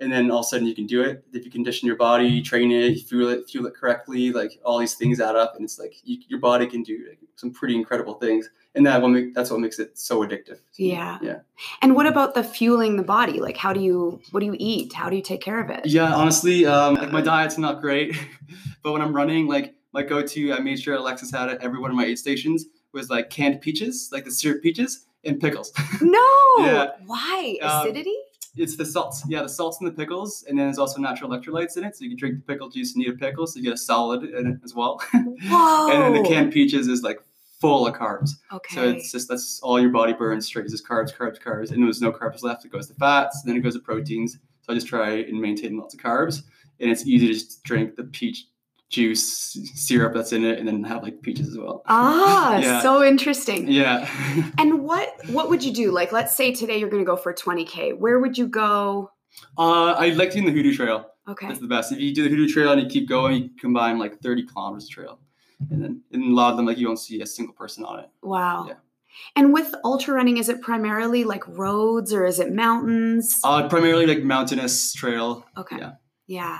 And 0.00 0.12
then 0.12 0.30
all 0.30 0.40
of 0.40 0.44
a 0.44 0.48
sudden 0.48 0.66
you 0.66 0.74
can 0.74 0.86
do 0.86 1.02
it. 1.02 1.24
If 1.32 1.44
you 1.44 1.50
condition 1.50 1.86
your 1.86 1.96
body, 1.96 2.42
train 2.42 2.72
it, 2.72 3.00
fuel 3.00 3.28
it, 3.28 3.48
fuel 3.48 3.66
it 3.66 3.74
correctly, 3.74 4.32
like 4.32 4.58
all 4.64 4.78
these 4.78 4.94
things 4.94 5.20
add 5.20 5.36
up, 5.36 5.54
and 5.54 5.64
it's 5.64 5.78
like 5.78 5.94
you, 6.02 6.18
your 6.28 6.40
body 6.40 6.66
can 6.66 6.82
do 6.82 7.06
like, 7.08 7.18
some 7.36 7.52
pretty 7.52 7.76
incredible 7.76 8.14
things. 8.14 8.50
And 8.74 8.84
that 8.86 9.00
that's 9.34 9.50
what 9.50 9.60
makes 9.60 9.78
it 9.78 9.96
so 9.96 10.20
addictive. 10.26 10.58
Yeah. 10.74 11.18
Yeah. 11.22 11.38
And 11.80 11.94
what 11.94 12.06
about 12.06 12.34
the 12.34 12.42
fueling 12.42 12.96
the 12.96 13.04
body? 13.04 13.40
Like 13.40 13.56
how 13.56 13.72
do 13.72 13.80
you 13.80 14.20
what 14.32 14.40
do 14.40 14.46
you 14.46 14.56
eat? 14.58 14.92
How 14.92 15.08
do 15.08 15.14
you 15.14 15.22
take 15.22 15.40
care 15.40 15.62
of 15.62 15.70
it? 15.70 15.86
Yeah, 15.86 16.12
honestly, 16.12 16.66
um, 16.66 16.94
like 16.94 17.12
my 17.12 17.20
diet's 17.20 17.56
not 17.56 17.80
great, 17.80 18.16
but 18.82 18.92
when 18.92 19.00
I'm 19.00 19.14
running, 19.14 19.46
like 19.46 19.74
my 19.92 20.02
go-to, 20.02 20.52
I 20.52 20.58
made 20.58 20.80
sure 20.80 20.94
Alexis 20.96 21.30
had 21.30 21.50
it. 21.50 21.58
Every 21.60 21.78
one 21.78 21.90
of 21.90 21.96
my 21.96 22.04
aid 22.04 22.18
stations 22.18 22.66
was 22.92 23.10
like 23.10 23.30
canned 23.30 23.60
peaches, 23.60 24.08
like 24.12 24.24
the 24.24 24.32
syrup 24.32 24.60
peaches, 24.60 25.06
and 25.24 25.40
pickles. 25.40 25.72
No. 26.00 26.20
Yeah. 26.58 26.90
Why? 27.06 27.58
Um, 27.62 27.82
Acidity? 27.82 28.14
It's 28.56 28.76
the 28.76 28.84
salts. 28.84 29.24
Yeah, 29.28 29.42
the 29.42 29.48
salts 29.48 29.80
and 29.80 29.88
the 29.88 29.92
pickles, 29.92 30.44
and 30.48 30.58
then 30.58 30.66
there's 30.66 30.78
also 30.78 31.00
natural 31.00 31.30
electrolytes 31.30 31.76
in 31.76 31.84
it. 31.84 31.96
So 31.96 32.04
you 32.04 32.10
can 32.10 32.18
drink 32.18 32.36
the 32.36 32.52
pickle 32.52 32.68
juice 32.68 32.94
and 32.94 33.04
eat 33.04 33.08
a 33.08 33.12
pickle, 33.14 33.46
so 33.46 33.58
you 33.58 33.64
get 33.64 33.72
a 33.72 33.78
solid 33.78 34.22
in 34.22 34.46
it 34.46 34.60
as 34.64 34.74
well. 34.74 35.00
Whoa. 35.12 35.90
and 35.90 36.02
then 36.14 36.22
the 36.22 36.28
canned 36.28 36.52
peaches 36.52 36.86
is 36.86 37.02
like 37.02 37.20
full 37.60 37.86
of 37.86 37.94
carbs. 37.94 38.30
Okay. 38.52 38.74
So 38.74 38.82
it's 38.84 39.10
just 39.10 39.28
that's 39.28 39.60
all 39.62 39.80
your 39.80 39.90
body 39.90 40.12
burns 40.12 40.46
straight. 40.46 40.64
It's 40.64 40.72
just 40.72 40.86
carbs, 40.86 41.14
carbs, 41.14 41.40
carbs, 41.40 41.72
and 41.72 41.82
there's 41.82 42.00
no 42.00 42.12
carbs 42.12 42.42
left. 42.42 42.64
It 42.64 42.70
goes 42.70 42.86
to 42.88 42.94
fats, 42.94 43.42
then 43.42 43.56
it 43.56 43.60
goes 43.60 43.74
to 43.74 43.80
proteins. 43.80 44.38
So 44.62 44.72
I 44.72 44.74
just 44.74 44.86
try 44.86 45.10
and 45.10 45.40
maintain 45.40 45.76
lots 45.76 45.94
of 45.94 46.00
carbs, 46.00 46.42
and 46.78 46.90
it's 46.90 47.06
easy 47.06 47.28
to 47.28 47.34
just 47.34 47.64
drink 47.64 47.96
the 47.96 48.04
peach 48.04 48.46
juice 48.94 49.56
syrup 49.74 50.14
that's 50.14 50.32
in 50.32 50.44
it, 50.44 50.58
and 50.58 50.66
then 50.68 50.84
have 50.84 51.02
like 51.02 51.20
peaches 51.22 51.48
as 51.48 51.58
well. 51.58 51.82
ah, 51.86 52.58
Yeah. 52.62 52.80
so 52.82 53.02
interesting. 53.04 53.68
Yeah. 53.68 54.08
And 54.58 54.70
what 54.84 55.08
what 55.36 55.48
would 55.50 55.62
you 55.64 55.72
do? 55.72 55.90
Like 55.90 56.12
let's 56.12 56.34
say 56.34 56.52
today 56.54 56.78
you're 56.78 56.90
going 56.94 57.04
to 57.04 57.10
go 57.14 57.16
for 57.16 57.32
20k. 57.34 57.98
Where 57.98 58.18
would 58.20 58.36
you 58.38 58.46
go? 58.48 59.10
uh, 59.58 59.92
I 60.04 60.10
like 60.10 60.30
doing 60.32 60.46
the 60.46 60.52
Hoodoo 60.52 60.74
Trail. 60.74 61.06
Okay. 61.26 61.48
That's 61.48 61.60
the 61.60 61.66
best. 61.66 61.90
If 61.92 61.98
you 62.00 62.14
do 62.14 62.22
the 62.24 62.28
Hoodoo 62.30 62.46
Trail 62.48 62.70
and 62.72 62.80
you 62.82 62.88
keep 62.88 63.08
going, 63.08 63.34
you 63.42 63.50
combine 63.58 63.98
like 63.98 64.20
30 64.20 64.46
kilometers 64.46 64.88
trail. 64.88 65.18
And 65.70 65.82
then 65.82 66.02
in 66.12 66.22
a 66.22 66.34
lot 66.34 66.50
of 66.52 66.56
them, 66.56 66.66
like 66.66 66.78
you 66.78 66.86
don't 66.86 66.98
see 66.98 67.20
a 67.22 67.26
single 67.26 67.54
person 67.54 67.84
on 67.84 68.00
it. 68.00 68.08
Wow. 68.22 68.66
Yeah. 68.68 68.74
And 69.36 69.52
with 69.52 69.74
ultra 69.84 70.14
running, 70.14 70.36
is 70.38 70.48
it 70.48 70.60
primarily 70.60 71.24
like 71.24 71.44
roads 71.48 72.12
or 72.12 72.24
is 72.26 72.38
it 72.40 72.52
mountains? 72.52 73.40
Uh, 73.42 73.68
primarily 73.68 74.06
like 74.06 74.22
mountainous 74.22 74.92
trail. 74.92 75.46
okay. 75.56 75.78
yeah. 75.78 75.92
Yeah. 76.26 76.58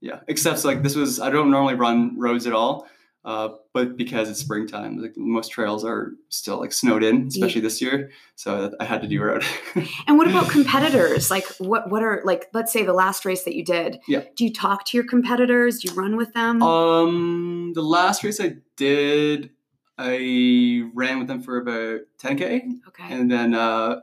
Yeah. 0.00 0.20
Except 0.28 0.64
like 0.64 0.82
this 0.82 0.94
was, 0.94 1.20
I 1.20 1.30
don't 1.30 1.50
normally 1.50 1.74
run 1.74 2.18
roads 2.18 2.46
at 2.46 2.52
all. 2.52 2.86
Uh, 3.24 3.48
but 3.74 3.96
because 3.96 4.30
it's 4.30 4.40
springtime, 4.40 4.96
like 5.02 5.12
most 5.16 5.50
trails 5.50 5.84
are 5.84 6.12
still 6.30 6.58
like 6.58 6.72
snowed 6.72 7.02
in, 7.02 7.26
especially 7.26 7.60
this 7.60 7.82
year. 7.82 8.10
So 8.36 8.72
I 8.80 8.84
had 8.84 9.02
to 9.02 9.08
do 9.08 9.20
a 9.20 9.24
road. 9.26 9.44
And 10.06 10.16
what 10.16 10.28
about 10.28 10.48
competitors? 10.48 11.30
Like 11.30 11.44
what 11.58 11.90
what 11.90 12.02
are 12.02 12.22
like 12.24 12.46
let's 12.54 12.72
say 12.72 12.84
the 12.84 12.94
last 12.94 13.26
race 13.26 13.42
that 13.44 13.54
you 13.54 13.64
did. 13.64 13.98
Yeah. 14.08 14.22
Do 14.36 14.44
you 14.44 14.52
talk 14.52 14.86
to 14.86 14.96
your 14.96 15.04
competitors? 15.04 15.80
Do 15.80 15.88
you 15.90 15.94
run 16.00 16.16
with 16.16 16.32
them? 16.32 16.62
um, 16.62 17.72
the 17.74 17.82
last 17.82 18.24
race 18.24 18.40
I 18.40 18.54
did, 18.76 19.50
I 19.98 20.84
ran 20.94 21.18
with 21.18 21.28
them 21.28 21.42
for 21.42 21.58
about 21.58 22.02
10k, 22.22 22.70
Okay. 22.88 23.04
and 23.12 23.30
then 23.30 23.52
uh, 23.52 24.00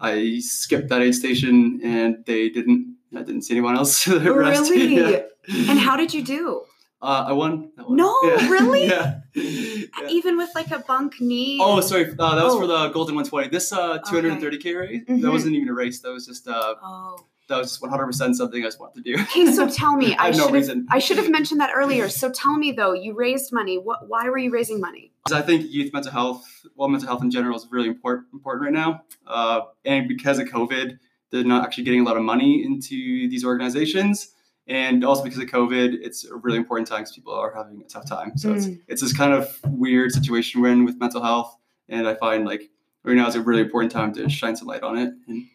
I 0.00 0.40
skipped 0.40 0.88
that 0.88 1.00
aid 1.02 1.14
station, 1.14 1.80
and 1.82 2.24
they 2.26 2.50
didn't. 2.50 2.96
I 3.16 3.20
didn't 3.22 3.42
see 3.42 3.54
anyone 3.54 3.76
else. 3.76 4.06
rest. 4.08 4.70
Really? 4.70 4.96
Yeah. 4.96 5.22
And 5.48 5.78
how 5.78 5.96
did 5.96 6.12
you 6.14 6.22
do? 6.22 6.62
Uh, 7.02 7.26
I 7.28 7.32
won. 7.32 7.70
No, 7.88 8.12
really? 8.22 8.86
yeah. 8.86 9.20
Yeah. 9.34 10.08
Even 10.08 10.36
with 10.38 10.50
like 10.54 10.70
a 10.70 10.78
bunk 10.80 11.20
knee? 11.20 11.58
Oh, 11.60 11.80
sorry. 11.80 12.10
Uh, 12.18 12.34
that 12.34 12.44
was 12.44 12.54
Oh. 12.54 12.60
for 12.60 12.66
the 12.66 12.88
Golden 12.88 13.14
120. 13.14 13.48
This 13.48 13.70
uh, 13.72 13.98
230k 13.98 14.78
race. 14.78 15.02
Mhm. 15.06 15.20
That 15.22 15.30
wasn't 15.30 15.54
even 15.54 15.68
a 15.68 15.74
race. 15.74 16.00
That 16.00 16.10
was 16.12 16.26
just 16.26 16.48
uh, 16.48 16.74
Oh. 16.82 17.18
that 17.48 17.58
was 17.58 17.78
100% 17.78 18.34
something 18.34 18.62
I 18.62 18.66
just 18.66 18.80
wanted 18.80 19.04
to 19.04 19.14
do. 19.14 19.22
Okay, 19.22 19.52
so 19.52 19.68
tell 19.68 19.94
me, 19.96 20.16
I 20.18 20.24
I 20.24 20.26
have 20.28 20.36
no 20.38 20.48
reason. 20.50 20.86
I 20.90 20.98
should 20.98 21.18
have 21.18 21.30
mentioned 21.30 21.60
that 21.60 21.70
earlier. 21.76 22.08
So 22.08 22.30
tell 22.30 22.56
me 22.56 22.72
though, 22.72 22.94
you 22.94 23.12
raised 23.14 23.52
money. 23.52 23.76
What 23.78 24.08
why 24.08 24.28
were 24.30 24.38
you 24.38 24.50
raising 24.50 24.80
money? 24.80 25.12
'Cause 25.28 25.36
I 25.36 25.42
think 25.42 25.66
youth 25.70 25.92
mental 25.92 26.12
health, 26.12 26.44
well, 26.76 26.88
mental 26.88 27.08
health 27.08 27.22
in 27.22 27.30
general 27.30 27.56
is 27.56 27.66
really 27.70 27.88
important 27.88 28.26
important 28.32 28.64
right 28.64 28.72
now. 28.72 29.02
Uh, 29.26 29.60
and 29.84 30.08
because 30.08 30.38
of 30.38 30.48
COVID, 30.48 30.98
they're 31.30 31.44
not 31.44 31.62
actually 31.64 31.84
getting 31.84 32.00
a 32.00 32.04
lot 32.04 32.16
of 32.16 32.22
money 32.22 32.64
into 32.64 33.28
these 33.28 33.44
organizations. 33.44 34.32
And 34.68 35.04
also 35.04 35.22
because 35.22 35.38
of 35.38 35.46
COVID, 35.48 35.94
it's 36.02 36.24
a 36.24 36.34
really 36.36 36.58
important 36.58 36.88
time 36.88 37.00
because 37.00 37.12
people 37.12 37.32
are 37.32 37.52
having 37.54 37.80
a 37.80 37.84
tough 37.84 38.08
time. 38.08 38.36
So 38.36 38.52
it's, 38.52 38.66
Mm. 38.66 38.80
it's 38.88 39.00
this 39.02 39.12
kind 39.12 39.32
of 39.32 39.56
weird 39.66 40.10
situation 40.12 40.60
we're 40.60 40.72
in 40.72 40.84
with 40.84 40.98
mental 40.98 41.22
health. 41.22 41.56
And 41.88 42.08
I 42.08 42.14
find 42.14 42.44
like 42.44 42.68
right 43.04 43.14
now 43.16 43.28
is 43.28 43.36
a 43.36 43.40
really 43.40 43.62
important 43.62 43.92
time 43.92 44.12
to 44.14 44.28
shine 44.28 44.56
some 44.56 44.66
light 44.66 44.82
on 44.82 44.98
it. 44.98 45.12
And 45.28 45.46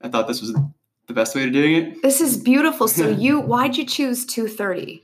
I 0.00 0.08
thought 0.08 0.26
this 0.28 0.40
was 0.40 0.54
the 1.08 1.12
best 1.14 1.34
way 1.34 1.44
of 1.44 1.52
doing 1.52 1.74
it. 1.76 2.02
This 2.02 2.20
is 2.22 2.38
beautiful. 2.38 2.88
So 2.88 3.08
you 3.24 3.38
why'd 3.40 3.76
you 3.76 3.84
choose 3.84 4.24
230? 4.24 5.02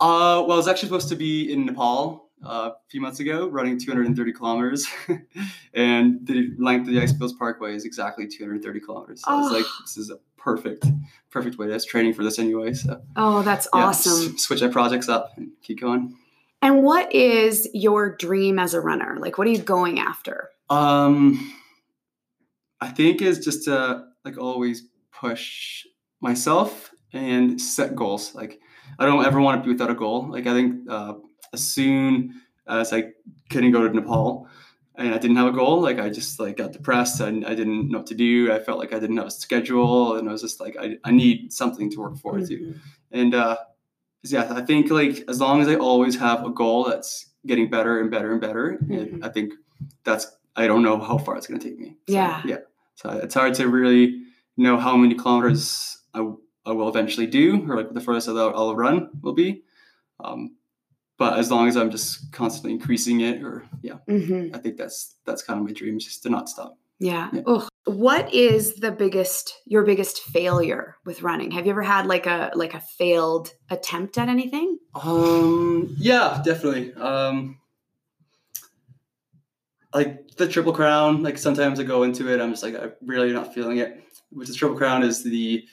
Uh, 0.00 0.42
well, 0.46 0.52
I 0.52 0.56
was 0.56 0.66
actually 0.66 0.88
supposed 0.88 1.08
to 1.10 1.16
be 1.16 1.52
in 1.52 1.64
Nepal 1.66 2.30
uh, 2.44 2.70
a 2.72 2.90
few 2.90 3.00
months 3.00 3.20
ago, 3.20 3.48
running 3.48 3.78
230 3.78 4.32
kilometers, 4.32 4.86
and 5.74 6.26
the 6.26 6.50
length 6.58 6.88
of 6.88 6.94
the 6.94 7.00
Icefields 7.00 7.32
Parkway 7.38 7.74
is 7.74 7.84
exactly 7.84 8.26
230 8.26 8.80
kilometers. 8.80 9.22
So 9.24 9.30
I 9.30 9.36
was 9.40 9.50
Oh. 9.50 9.54
like, 9.54 9.64
this 9.82 9.96
is 9.96 10.10
a 10.10 10.18
perfect, 10.44 10.84
perfect 11.30 11.56
way. 11.58 11.66
Was 11.68 11.86
training 11.86 12.12
for 12.12 12.22
this 12.22 12.38
anyway, 12.38 12.74
so 12.74 13.00
Oh, 13.16 13.42
that's 13.42 13.66
yeah, 13.74 13.86
awesome. 13.86 14.36
switch 14.36 14.62
our 14.62 14.68
projects 14.68 15.08
up 15.08 15.32
and 15.36 15.50
keep 15.62 15.80
going. 15.80 16.14
And 16.60 16.82
what 16.82 17.12
is 17.14 17.68
your 17.72 18.14
dream 18.14 18.58
as 18.58 18.74
a 18.74 18.80
runner? 18.80 19.16
Like 19.18 19.38
what 19.38 19.46
are 19.46 19.50
you 19.50 19.58
going 19.58 19.98
after? 19.98 20.50
Um, 20.68 21.52
I 22.80 22.88
think 22.88 23.22
is 23.22 23.42
just 23.44 23.64
to 23.64 24.04
like 24.24 24.38
always 24.38 24.82
push 25.12 25.86
myself 26.20 26.90
and 27.12 27.60
set 27.60 27.96
goals. 27.96 28.34
Like 28.34 28.60
I 28.98 29.06
don't 29.06 29.24
ever 29.24 29.40
want 29.40 29.62
to 29.62 29.66
be 29.66 29.72
without 29.72 29.90
a 29.90 29.94
goal. 29.94 30.30
Like 30.30 30.46
I 30.46 30.52
think 30.52 30.88
uh, 30.90 31.14
as 31.52 31.66
soon 31.66 32.40
as 32.66 32.92
I 32.92 33.12
couldn't 33.50 33.72
go 33.72 33.86
to 33.86 33.94
Nepal 33.94 34.48
and 34.96 35.14
I 35.14 35.18
didn't 35.18 35.36
have 35.36 35.48
a 35.48 35.52
goal, 35.52 35.80
like 35.80 35.98
I 35.98 36.08
just 36.08 36.38
like 36.38 36.56
got 36.56 36.72
depressed 36.72 37.20
and 37.20 37.44
I 37.44 37.54
didn't 37.54 37.90
know 37.90 37.98
what 37.98 38.06
to 38.08 38.14
do. 38.14 38.52
I 38.52 38.58
felt 38.60 38.78
like 38.78 38.92
I 38.92 38.98
didn't 39.00 39.16
have 39.16 39.26
a 39.26 39.30
schedule 39.30 40.16
and 40.16 40.28
I 40.28 40.32
was 40.32 40.42
just 40.42 40.60
like 40.60 40.76
I, 40.78 40.96
I 41.04 41.10
need 41.10 41.52
something 41.52 41.90
to 41.90 42.00
work 42.00 42.16
forward 42.18 42.46
to. 42.46 42.56
Mhm. 42.56 42.78
And 43.12 43.34
uh, 43.34 43.56
yeah, 44.22 44.52
I 44.54 44.62
think 44.62 44.90
like 44.90 45.24
as 45.28 45.40
long 45.40 45.60
as 45.60 45.68
I 45.68 45.74
always 45.76 46.16
have 46.16 46.44
a 46.44 46.50
goal 46.50 46.84
that's 46.84 47.26
getting 47.46 47.68
better 47.70 48.00
and 48.00 48.10
better 48.10 48.32
and 48.32 48.40
better, 48.40 48.78
Mhm. 48.84 49.12
and 49.12 49.24
I 49.24 49.28
think 49.28 49.54
that's 50.04 50.26
I 50.56 50.66
don't 50.68 50.82
know 50.82 50.98
how 51.00 51.18
far 51.18 51.36
it's 51.36 51.46
going 51.48 51.58
to 51.60 51.68
take 51.68 51.78
me. 51.80 51.96
So, 52.08 52.14
Yeah. 52.14 52.42
yeah. 52.46 52.58
So 52.94 53.10
it's 53.10 53.34
hard 53.34 53.54
to 53.54 53.68
really 53.68 54.22
know 54.56 54.76
how 54.78 54.96
many 54.96 55.14
kilometers 55.16 55.98
I, 56.14 56.20
I 56.64 56.70
will 56.72 56.88
eventually 56.88 57.26
do, 57.26 57.66
or 57.68 57.76
like 57.76 57.92
the 57.92 58.00
furthest 58.00 58.28
that 58.28 58.36
I'll, 58.36 58.54
I'll 58.54 58.76
run 58.76 59.10
will 59.20 59.32
be. 59.34 59.64
Um, 60.20 60.54
but 61.24 61.38
as 61.38 61.50
long 61.50 61.68
as 61.68 61.76
I'm 61.76 61.90
just 61.90 62.32
constantly 62.32 62.72
increasing 62.72 63.20
it, 63.20 63.42
or 63.42 63.64
yeah, 63.82 63.98
Mhm. 64.08 64.54
I 64.54 64.58
think 64.58 64.76
that's 64.76 65.16
that's 65.24 65.42
kind 65.42 65.58
of 65.60 65.66
my 65.66 65.72
dream, 65.72 65.98
just 65.98 66.22
to 66.24 66.28
not 66.30 66.48
stop. 66.48 66.76
Yeah. 66.98 67.30
Yeah. 67.32 67.60
What 67.86 68.32
is 68.32 68.74
the 68.76 68.90
biggest 68.92 69.44
your 69.66 69.84
biggest 69.84 70.20
failure 70.20 70.96
with 71.04 71.22
running? 71.22 71.50
Have 71.52 71.66
you 71.66 71.72
ever 71.72 71.82
had 71.82 72.06
like 72.06 72.26
a 72.26 72.50
like 72.54 72.74
a 72.74 72.80
failed 72.80 73.52
attempt 73.70 74.16
at 74.18 74.28
anything? 74.28 74.78
Um, 74.94 75.94
yeah, 75.98 76.40
definitely. 76.44 76.94
Um, 76.94 77.58
like 79.94 80.36
the 80.36 80.48
Triple 80.48 80.72
Crown, 80.72 81.22
like 81.22 81.38
sometimes 81.38 81.78
I 81.78 81.84
go 81.84 82.02
into 82.02 82.32
it, 82.32 82.40
I'm 82.40 82.50
just 82.50 82.62
like, 82.62 82.74
I'm 82.80 82.92
really 83.04 83.32
not 83.32 83.54
feeling 83.54 83.78
it. 83.78 84.00
Which 84.30 84.48
the 84.48 84.54
Triple 84.54 84.76
Crown 84.76 85.02
is 85.02 85.22
the 85.22 85.64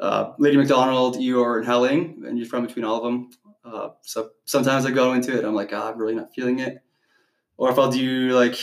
uh, 0.00 0.32
Lady 0.38 0.56
Macdonald, 0.56 1.16
EEOR, 1.16 1.58
and 1.58 1.66
Ha 1.66 1.76
Ling, 1.78 2.24
and 2.26 2.36
you're 2.38 2.48
from 2.48 2.66
between 2.66 2.84
all 2.84 2.96
of 2.98 3.04
them. 3.04 3.30
Uh, 3.64 3.90
so 4.02 4.30
sometimes 4.44 4.86
I 4.86 4.90
go 4.90 5.12
into 5.12 5.36
it, 5.36 5.44
I'm 5.44 5.54
like, 5.54 5.70
ah, 5.72 5.90
I'm 5.90 5.98
really 5.98 6.14
not 6.14 6.32
feeling 6.34 6.60
it. 6.60 6.82
Or 7.56 7.70
if 7.70 7.78
I'll 7.78 7.90
do 7.90 8.30
like, 8.30 8.56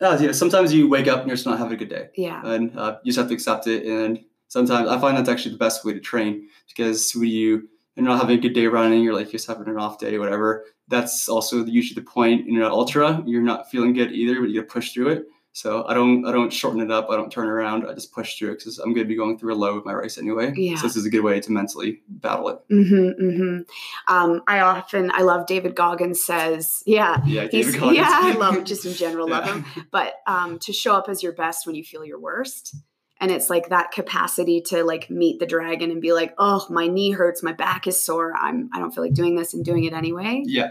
oh, 0.00 0.18
yeah, 0.18 0.32
sometimes 0.32 0.72
you 0.72 0.88
wake 0.88 1.08
up 1.08 1.20
and 1.20 1.28
you're 1.28 1.36
just 1.36 1.46
not 1.46 1.58
having 1.58 1.74
a 1.74 1.76
good 1.76 1.90
day 1.90 2.08
Yeah. 2.16 2.40
and 2.44 2.76
uh, 2.78 2.98
you 3.04 3.10
just 3.10 3.18
have 3.18 3.28
to 3.28 3.34
accept 3.34 3.66
it. 3.66 3.84
And 3.84 4.20
sometimes 4.48 4.88
I 4.88 4.98
find 4.98 5.16
that's 5.16 5.28
actually 5.28 5.52
the 5.52 5.58
best 5.58 5.84
way 5.84 5.92
to 5.92 6.00
train 6.00 6.48
because 6.68 7.12
when 7.14 7.28
you 7.28 7.68
you're 7.96 8.06
not 8.06 8.20
having 8.20 8.38
a 8.38 8.40
good 8.40 8.54
day 8.54 8.66
running, 8.66 9.02
you're 9.02 9.14
like 9.14 9.30
just 9.30 9.46
having 9.46 9.68
an 9.68 9.76
off 9.76 9.98
day, 9.98 10.16
whatever. 10.18 10.64
That's 10.88 11.28
also 11.28 11.64
usually 11.66 12.00
the 12.00 12.08
point 12.08 12.48
in 12.48 12.56
an 12.56 12.62
ultra. 12.62 13.22
You're 13.26 13.42
not 13.42 13.68
feeling 13.70 13.92
good 13.92 14.12
either, 14.12 14.40
but 14.40 14.48
you 14.48 14.60
got 14.62 14.68
to 14.68 14.72
push 14.72 14.92
through 14.92 15.08
it. 15.10 15.26
So 15.52 15.84
I 15.86 15.94
don't 15.94 16.24
I 16.24 16.30
don't 16.32 16.52
shorten 16.52 16.80
it 16.80 16.92
up. 16.92 17.08
I 17.10 17.16
don't 17.16 17.30
turn 17.30 17.48
around. 17.48 17.84
I 17.86 17.92
just 17.92 18.12
push 18.12 18.38
through 18.38 18.54
because 18.56 18.78
I'm 18.78 18.94
going 18.94 19.04
to 19.04 19.08
be 19.08 19.16
going 19.16 19.36
through 19.36 19.52
a 19.52 19.56
low 19.56 19.74
with 19.74 19.84
my 19.84 19.92
race 19.92 20.16
anyway. 20.16 20.52
Yeah. 20.54 20.76
So 20.76 20.86
this 20.86 20.96
is 20.96 21.04
a 21.04 21.10
good 21.10 21.22
way 21.24 21.40
to 21.40 21.50
mentally 21.52 22.02
battle 22.08 22.48
it. 22.50 22.58
Mm-hmm, 22.70 23.24
mm-hmm. 23.24 24.14
Um, 24.14 24.42
I 24.46 24.60
often 24.60 25.10
I 25.12 25.22
love 25.22 25.46
David 25.46 25.74
Goggins 25.74 26.24
says, 26.24 26.82
yeah, 26.86 27.20
Yeah, 27.26 27.48
David 27.48 27.74
Goggins. 27.74 27.96
yeah, 27.96 28.08
I 28.10 28.32
love 28.34 28.62
just 28.64 28.86
in 28.86 28.94
general 28.94 29.28
love 29.28 29.44
him. 29.44 29.64
But 29.90 30.14
um, 30.26 30.60
to 30.60 30.72
show 30.72 30.94
up 30.94 31.08
as 31.08 31.22
your 31.22 31.32
best 31.32 31.66
when 31.66 31.74
you 31.74 31.82
feel 31.82 32.04
your 32.04 32.20
worst, 32.20 32.76
and 33.20 33.32
it's 33.32 33.50
like 33.50 33.70
that 33.70 33.90
capacity 33.90 34.60
to 34.68 34.84
like 34.84 35.10
meet 35.10 35.40
the 35.40 35.46
dragon 35.46 35.90
and 35.90 36.00
be 36.00 36.12
like, 36.12 36.32
oh, 36.38 36.64
my 36.70 36.86
knee 36.86 37.10
hurts, 37.10 37.42
my 37.42 37.52
back 37.52 37.88
is 37.88 38.00
sore, 38.00 38.34
I'm 38.36 38.70
I 38.72 38.78
don't 38.78 38.92
feel 38.94 39.02
like 39.02 39.14
doing 39.14 39.34
this 39.34 39.52
and 39.52 39.64
doing 39.64 39.82
it 39.82 39.92
anyway. 39.94 40.42
Yeah. 40.46 40.70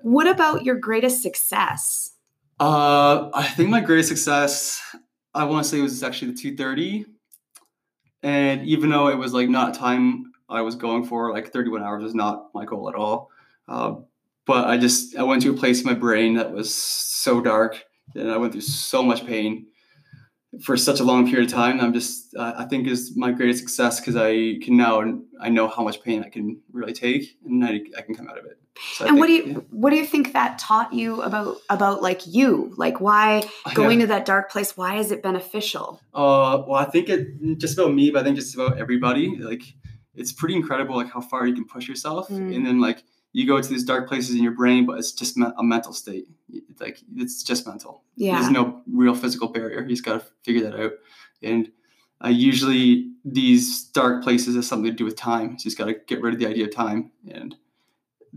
What 0.00 0.28
about 0.28 0.64
your 0.64 0.76
greatest 0.76 1.20
success? 1.20 2.12
Uh, 2.60 3.30
I 3.34 3.44
think 3.44 3.70
my 3.70 3.80
greatest 3.80 4.08
success, 4.08 4.80
I 5.34 5.44
want 5.44 5.64
to 5.64 5.70
say, 5.70 5.80
was 5.80 6.02
actually 6.02 6.32
the 6.32 6.38
230. 6.38 7.06
And 8.22 8.66
even 8.66 8.90
though 8.90 9.08
it 9.08 9.18
was 9.18 9.32
like 9.32 9.48
not 9.48 9.74
time 9.74 10.32
I 10.48 10.62
was 10.62 10.74
going 10.74 11.04
for, 11.04 11.32
like 11.32 11.52
31 11.52 11.82
hours 11.82 12.02
was 12.02 12.14
not 12.14 12.46
my 12.54 12.64
goal 12.64 12.88
at 12.88 12.94
all. 12.94 13.30
Uh, 13.68 13.96
but 14.46 14.66
I 14.66 14.76
just 14.76 15.16
I 15.16 15.22
went 15.22 15.42
to 15.42 15.50
a 15.50 15.56
place 15.56 15.80
in 15.80 15.86
my 15.86 15.94
brain 15.94 16.34
that 16.34 16.52
was 16.52 16.74
so 16.74 17.40
dark, 17.40 17.82
and 18.14 18.30
I 18.30 18.36
went 18.36 18.52
through 18.52 18.62
so 18.62 19.02
much 19.02 19.26
pain 19.26 19.66
for 20.62 20.76
such 20.76 21.00
a 21.00 21.04
long 21.04 21.28
period 21.28 21.48
of 21.48 21.52
time. 21.54 21.80
I'm 21.80 21.92
just 21.92 22.34
uh, 22.36 22.52
I 22.56 22.64
think 22.66 22.86
is 22.86 23.16
my 23.16 23.32
greatest 23.32 23.60
success 23.60 24.00
because 24.00 24.16
I 24.16 24.58
can 24.62 24.76
now 24.76 25.02
I 25.40 25.48
know 25.48 25.68
how 25.68 25.82
much 25.82 26.02
pain 26.02 26.22
I 26.22 26.28
can 26.28 26.60
really 26.72 26.92
take, 26.92 27.38
and 27.44 27.64
I, 27.64 27.80
I 27.96 28.02
can 28.02 28.14
come 28.14 28.28
out 28.28 28.38
of 28.38 28.44
it. 28.44 28.58
So 28.96 29.06
and 29.06 29.18
what 29.18 29.28
do 29.28 29.42
think- 29.42 29.56
you 29.56 29.66
what 29.70 29.90
do 29.90 29.96
you 29.96 30.04
think 30.06 30.32
that 30.32 30.58
taught 30.58 30.92
you 30.92 31.22
about 31.22 31.58
about 31.70 32.02
like 32.02 32.26
you? 32.26 32.72
Like 32.76 33.00
why 33.00 33.48
yeah. 33.66 33.74
going 33.74 34.00
to 34.00 34.06
that 34.08 34.24
dark 34.26 34.50
place, 34.50 34.76
why 34.76 34.96
is 34.96 35.10
it 35.12 35.22
beneficial? 35.22 36.00
Uh, 36.12 36.62
well, 36.66 36.74
I 36.80 36.84
think 36.86 37.08
it 37.08 37.58
just 37.58 37.78
about 37.78 37.94
me, 37.94 38.10
but 38.10 38.20
I 38.20 38.24
think 38.24 38.36
just 38.36 38.54
about 38.54 38.78
everybody. 38.78 39.36
Like, 39.38 39.62
it's 40.14 40.32
pretty 40.32 40.56
incredible, 40.56 40.96
like 40.96 41.10
how 41.12 41.20
far 41.20 41.46
you 41.46 41.54
can 41.54 41.64
push 41.66 41.86
yourself, 41.88 42.28
Mm. 42.28 42.54
and 42.54 42.66
then 42.66 42.80
like 42.80 43.04
you 43.32 43.46
go 43.46 43.60
to 43.60 43.68
these 43.68 43.84
dark 43.84 44.08
places 44.08 44.36
in 44.36 44.42
your 44.42 44.52
brain, 44.52 44.86
but 44.86 44.98
it's 44.98 45.12
just 45.12 45.36
me- 45.36 45.46
a 45.58 45.62
mental 45.64 45.92
state. 45.92 46.26
It's 46.52 46.80
like 46.80 46.98
it's 47.16 47.42
just 47.42 47.66
mental. 47.66 48.02
Yeah. 48.16 48.38
There's 48.40 48.50
no 48.52 48.82
real 48.92 49.14
physical 49.14 49.48
barrier. 49.48 49.82
You 49.82 49.88
just 49.88 50.04
got 50.04 50.20
to 50.20 50.26
figure 50.44 50.62
that 50.70 50.78
out. 50.80 50.92
And 51.42 51.70
uh, 52.24 52.28
usually 52.28 53.10
these 53.24 53.84
dark 53.84 54.22
places 54.22 54.54
has 54.54 54.66
something 54.68 54.90
to 54.90 54.96
do 54.96 55.04
with 55.04 55.16
time. 55.16 55.58
So 55.58 55.64
You 55.64 55.70
just 55.70 55.78
got 55.78 55.86
to 55.86 55.94
get 56.06 56.22
rid 56.22 56.34
of 56.34 56.40
the 56.40 56.46
idea 56.46 56.64
of 56.66 56.74
time, 56.74 57.10
and 57.28 57.56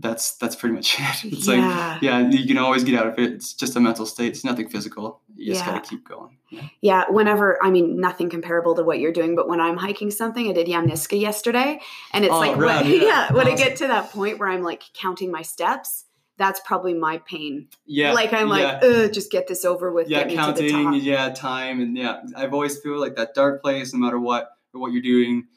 that's 0.00 0.36
that's 0.36 0.54
pretty 0.56 0.74
much 0.74 0.96
it. 0.98 1.24
It's 1.32 1.46
like 1.48 1.58
yeah. 1.58 1.98
yeah, 2.00 2.30
you 2.30 2.46
can 2.46 2.56
always 2.58 2.84
get 2.84 2.94
out 2.98 3.06
of 3.08 3.18
it. 3.18 3.32
It's 3.32 3.52
just 3.52 3.76
a 3.76 3.80
mental 3.80 4.06
state. 4.06 4.28
It's 4.28 4.44
nothing 4.44 4.68
physical. 4.68 5.20
You 5.34 5.52
just 5.52 5.64
Yeah. 5.66 5.72
got 5.72 5.84
to 5.84 5.90
keep 5.90 6.08
going. 6.08 6.38
Yeah. 6.50 6.68
Yeah, 6.80 7.04
whenever 7.10 7.58
I 7.62 7.70
mean 7.70 8.00
nothing 8.00 8.30
comparable 8.30 8.74
to 8.76 8.82
what 8.84 9.00
you're 9.00 9.12
doing, 9.12 9.34
but 9.36 9.48
when 9.48 9.60
I'm 9.60 9.76
hiking 9.76 10.10
something, 10.10 10.48
I 10.48 10.52
did 10.52 10.66
Yamnuska 10.66 11.20
yesterday, 11.20 11.80
and 12.12 12.24
it's 12.24 12.32
Oh, 12.32 12.38
like 12.38 12.56
rad, 12.56 12.84
when, 12.86 12.94
yeah. 12.94 13.02
yeah, 13.02 13.32
when 13.32 13.46
I 13.48 13.54
get 13.56 13.76
to 13.76 13.88
that 13.88 14.10
point 14.10 14.38
where 14.38 14.48
I'm 14.48 14.62
like 14.62 14.82
counting 14.94 15.30
my 15.32 15.42
steps, 15.42 16.04
that's 16.36 16.60
probably 16.64 16.94
my 16.94 17.18
pain. 17.18 17.68
Yeah. 17.84 18.12
like 18.12 18.32
I'm 18.32 18.46
yeah. 18.48 18.78
like, 18.80 18.82
Ugh, 18.84 19.12
just 19.12 19.30
get 19.32 19.48
this 19.48 19.64
over 19.64 19.90
with. 19.92 20.08
yeah 20.08 20.18
get 20.20 20.28
me 20.28 20.36
to 20.36 20.62
the 20.62 20.70
counting 20.70 21.02
yeah 21.02 21.30
time 21.30 21.80
and 21.80 21.96
yeah 21.96 22.20
i've 22.36 22.54
always 22.54 22.78
feel 22.78 22.98
like 23.00 23.16
that 23.16 23.34
dark 23.34 23.60
place 23.60 23.92
no 23.92 23.98
matter 23.98 24.20
what 24.20 24.48
or 24.72 24.80
what 24.80 24.92
you're 24.92 25.02
doing 25.02 25.48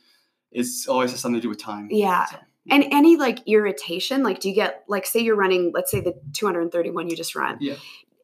it's 0.51 0.88
always 0.88 1.12
has 1.12 1.19
something 1.19 1.39
to 1.39 1.41
do 1.43 1.49
with 1.49 1.60
time 1.60 1.88
Yeah. 1.91 2.25
So, 2.25 2.38
And 2.69 2.86
any 2.91 3.17
like 3.17 3.39
irritation, 3.47 4.24
like 4.24 4.39
do 4.39 4.50
you 4.50 4.56
get 4.56 4.84
like 4.88 5.06
say 5.06 5.19
you're 5.19 5.36
running, 5.36 5.71
let's 5.74 5.89
say 5.89 6.00
the 6.00 6.13
231 6.34 7.10
you 7.10 7.15
just 7.15 7.36
run. 7.36 7.58
Yeah. 7.60 7.76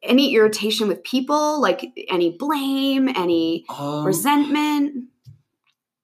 Any 0.03 0.35
irritation 0.35 0.87
with 0.87 1.03
people, 1.03 1.59
like 1.59 1.91
any 2.09 2.37
blame, 2.37 3.09
any 3.09 3.65
um, 3.69 4.05
resentment? 4.05 5.05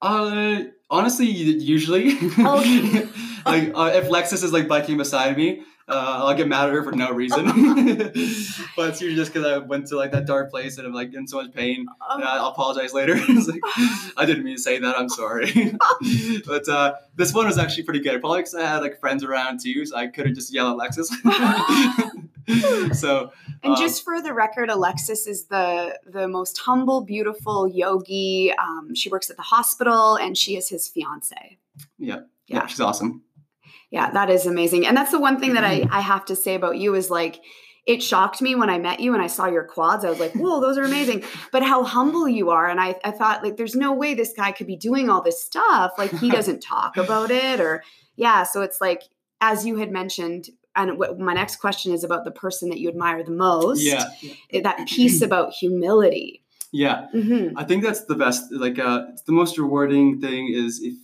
uh 0.02 0.64
honestly 0.90 1.28
usually 1.28 2.18
Okay. 2.38 3.08
like 3.46 3.72
uh, 3.74 3.92
if 3.94 4.10
lexus 4.10 4.44
is 4.44 4.52
like 4.52 4.68
biking 4.68 4.98
beside 4.98 5.38
me 5.38 5.64
Uh, 5.86 6.24
I'll 6.24 6.34
get 6.34 6.48
mad 6.48 6.70
at 6.70 6.74
her 6.74 6.82
for 6.82 6.94
no 6.94 7.12
reason, 7.12 7.46
but 8.78 8.90
it's 8.90 9.02
usually 9.02 9.16
just 9.16 9.34
because 9.34 9.46
I 9.46 9.58
went 9.58 9.88
to 9.88 9.98
like 9.98 10.14
that 10.14 10.26
dark 10.26 10.50
place 10.50 10.78
and 10.78 10.88
I'm 10.88 10.94
like 10.94 11.14
in 11.14 11.28
so 11.28 11.42
much 11.42 11.54
pain. 11.54 11.86
And 12.10 12.24
I'll 12.24 12.48
apologize 12.48 12.94
later. 12.94 13.16
like, 13.28 13.62
I 14.18 14.24
didn't 14.26 14.46
mean 14.46 14.56
to 14.56 14.62
say 14.62 14.80
that. 14.80 14.98
I'm 14.98 15.10
sorry. 15.10 15.76
but 16.46 16.70
uh, 16.70 16.94
this 17.16 17.34
one 17.34 17.48
was 17.48 17.58
actually 17.58 17.84
pretty 17.84 18.00
good. 18.00 18.22
Probably 18.22 18.40
because 18.40 18.56
I 18.56 18.66
had 18.66 18.82
like 18.82 18.98
friends 19.02 19.26
around 19.26 19.60
too, 19.60 19.86
so 19.86 19.98
I 19.98 20.08
could 20.08 20.26
have 20.26 20.36
just 20.36 20.54
yelled 20.54 20.70
at 20.70 20.76
Alexis. 20.76 21.10
so 22.94 23.32
and 23.64 23.74
um, 23.74 23.78
just 23.78 24.04
for 24.04 24.22
the 24.22 24.34
record 24.34 24.70
alexis 24.70 25.28
is 25.28 25.46
the 25.46 25.98
the 26.06 26.28
most 26.28 26.58
humble 26.58 27.00
beautiful 27.00 27.70
yogi 27.70 28.54
um, 28.60 28.94
she 28.94 29.08
works 29.08 29.30
at 29.30 29.38
the 29.38 29.44
hospital 29.44 30.18
and 30.18 30.38
she 30.38 30.58
is 30.58 30.68
his 30.68 30.86
fiance 30.86 31.58
yeah 31.98 32.16
yeah, 32.48 32.58
yeah 32.58 32.66
she's 32.68 32.82
awesome 32.82 33.24
yeah 33.94 34.12
that 34.12 34.30
is 34.30 34.46
amazing 34.46 34.86
and 34.86 34.98
that's 34.98 35.12
the 35.12 35.20
one 35.20 35.40
thing 35.40 35.54
that 35.54 35.64
I, 35.64 35.88
I 35.90 36.02
have 36.02 36.26
to 36.26 36.36
say 36.36 36.56
about 36.56 36.78
you 36.78 36.94
is 36.96 37.10
like 37.10 37.40
it 37.86 38.02
shocked 38.02 38.42
me 38.42 38.56
when 38.56 38.70
I 38.70 38.78
met 38.78 39.02
you 39.02 39.14
and 39.14 39.22
I 39.22 39.28
saw 39.28 39.48
your 39.48 39.66
quads. 39.66 40.06
I 40.06 40.10
was 40.10 40.20
like, 40.20 40.34
whoa, 40.34 40.62
those 40.62 40.78
are 40.78 40.84
amazing. 40.84 41.24
But 41.52 41.64
how 41.64 41.84
humble 41.84 42.30
you 42.30 42.50
are. 42.50 42.68
And 42.68 42.80
I, 42.80 42.96
I 43.04 43.12
thought, 43.12 43.44
like, 43.44 43.58
there's 43.58 43.76
no 43.76 43.92
way 43.94 44.14
this 44.14 44.34
guy 44.36 44.54
could 44.54 44.68
be 44.68 44.78
doing 44.78 45.10
all 45.10 45.22
this 45.22 45.44
stuff. 45.44 45.92
Like, 45.98 46.12
he 46.12 46.30
doesn't 46.32 46.62
talk 46.62 46.96
about 46.96 47.30
it 47.30 47.60
or, 47.60 47.84
yeah. 48.16 48.44
So 48.44 48.62
it's 48.62 48.80
like, 48.80 49.02
as 49.42 49.66
you 49.66 49.78
had 49.78 49.92
mentioned, 49.92 50.48
and 50.76 50.98
what, 50.98 51.20
my 51.20 51.34
next 51.34 51.58
question 51.58 51.94
is 51.94 52.06
about 52.06 52.24
the 52.24 52.32
person 52.32 52.70
that 52.70 52.80
you 52.80 52.88
admire 52.88 53.22
the 53.24 53.32
most. 53.32 53.82
Yeah. 53.82 54.06
That 54.62 54.88
piece 54.88 55.22
about 55.24 55.52
humility. 55.52 56.42
Yeah. 56.72 57.08
Mm-hmm. 57.14 57.58
I 57.58 57.66
think 57.66 57.84
that's 57.84 58.06
the 58.06 58.16
best. 58.16 58.46
Like, 58.52 58.80
uh, 58.80 59.08
the 59.26 59.34
most 59.34 59.58
rewarding 59.58 60.22
thing 60.22 60.52
is 60.54 60.80
if 60.82 60.96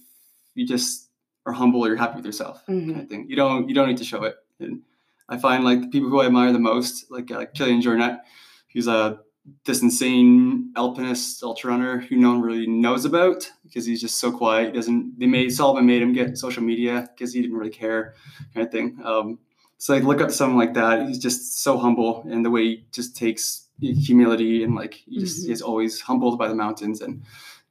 you 0.56 0.66
just 0.66 1.09
are 1.46 1.54
humble, 1.54 1.82
or 1.82 1.88
you're 1.88 1.98
happy 1.98 2.18
with 2.18 2.26
yourself, 2.26 2.64
mm-hmm. 2.68 2.92
kind 2.92 3.02
of 3.02 3.10
thing. 3.10 3.26
You 3.30 3.36
don't 3.36 3.70
you 3.70 3.76
don't 3.76 3.88
need 3.88 3.98
to 3.98 4.04
show 4.04 4.24
it. 4.24 4.36
And 4.60 4.82
I 5.28 5.38
find 5.38 5.64
like 5.64 5.82
the 5.82 5.88
people 5.88 6.10
who 6.10 6.22
I 6.22 6.26
admire 6.26 6.52
the 6.52 6.60
most, 6.60 7.12
like 7.12 7.32
uh, 7.32 7.46
Kilian 7.46 7.82
Jornet, 7.82 8.20
he's 8.68 8.88
a 8.88 9.20
this 9.66 9.82
insane 9.82 10.72
alpinist 10.76 11.42
ultra 11.44 11.72
runner 11.72 12.00
who 12.00 12.16
no 12.16 12.30
one 12.30 12.42
really 12.42 12.68
knows 12.68 13.06
about 13.06 13.50
because 13.64 13.86
he's 13.86 14.02
just 14.02 14.20
so 14.20 14.32
quiet. 14.32 14.68
He 14.68 14.74
doesn't 14.74 15.20
they 15.20 15.26
made 15.26 15.54
Salomon 15.54 15.86
made 15.86 16.02
him 16.02 16.14
get 16.14 16.38
social 16.38 16.64
media 16.64 17.10
because 17.14 17.34
he 17.34 17.42
didn't 17.42 17.58
really 17.58 17.72
care, 17.72 18.16
kind 18.54 18.66
of 18.66 18.72
thing. 18.72 19.00
Um, 19.04 19.40
so 19.78 19.94
like 19.94 20.04
look 20.04 20.22
up 20.22 20.28
to 20.28 20.34
someone 20.34 20.58
like 20.58 20.74
that. 20.76 21.08
He's 21.08 21.20
just 21.20 21.64
so 21.64 21.78
humble 21.78 22.26
and 22.30 22.46
the 22.46 22.52
way 22.52 22.64
he 22.64 22.86
just 22.92 23.16
takes 23.16 23.68
humility 23.80 24.64
and 24.64 24.76
like 24.76 24.94
he 24.94 25.20
just 25.20 25.44
mm-hmm. 25.44 25.54
is 25.54 25.62
always 25.62 26.02
humbled 26.02 26.38
by 26.38 26.48
the 26.48 26.56
mountains. 26.56 27.02
And 27.02 27.24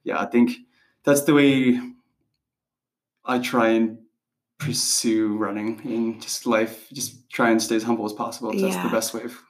yeah, 0.03 0.19
I 0.19 0.25
think 0.25 0.51
that's 1.03 1.21
the 1.21 1.33
way 1.33 1.79
I 3.25 3.39
try 3.39 3.69
and 3.69 3.99
pursue 4.59 5.37
running 5.37 5.81
in 5.85 6.19
just 6.19 6.45
life. 6.45 6.87
Just 6.91 7.29
try 7.29 7.49
and 7.49 7.61
stay 7.61 7.75
as 7.75 7.83
humble 7.83 8.05
as 8.05 8.13
possible. 8.13 8.51
That's 8.51 8.75
yeah. 8.75 8.83
the 8.83 8.89
best 8.89 9.13
way 9.13 9.23
of 9.23 9.41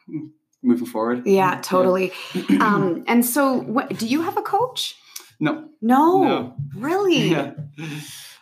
moving 0.61 0.85
forward. 0.85 1.25
Yeah, 1.25 1.59
totally. 1.61 2.11
Yeah. 2.33 2.43
um, 2.61 3.03
and 3.07 3.25
so, 3.25 3.53
what, 3.53 3.97
do 3.97 4.07
you 4.07 4.21
have 4.21 4.37
a 4.37 4.41
coach? 4.41 4.95
No. 5.39 5.69
No. 5.81 6.23
No. 6.23 6.55
Really? 6.75 7.29
Yeah. 7.29 7.53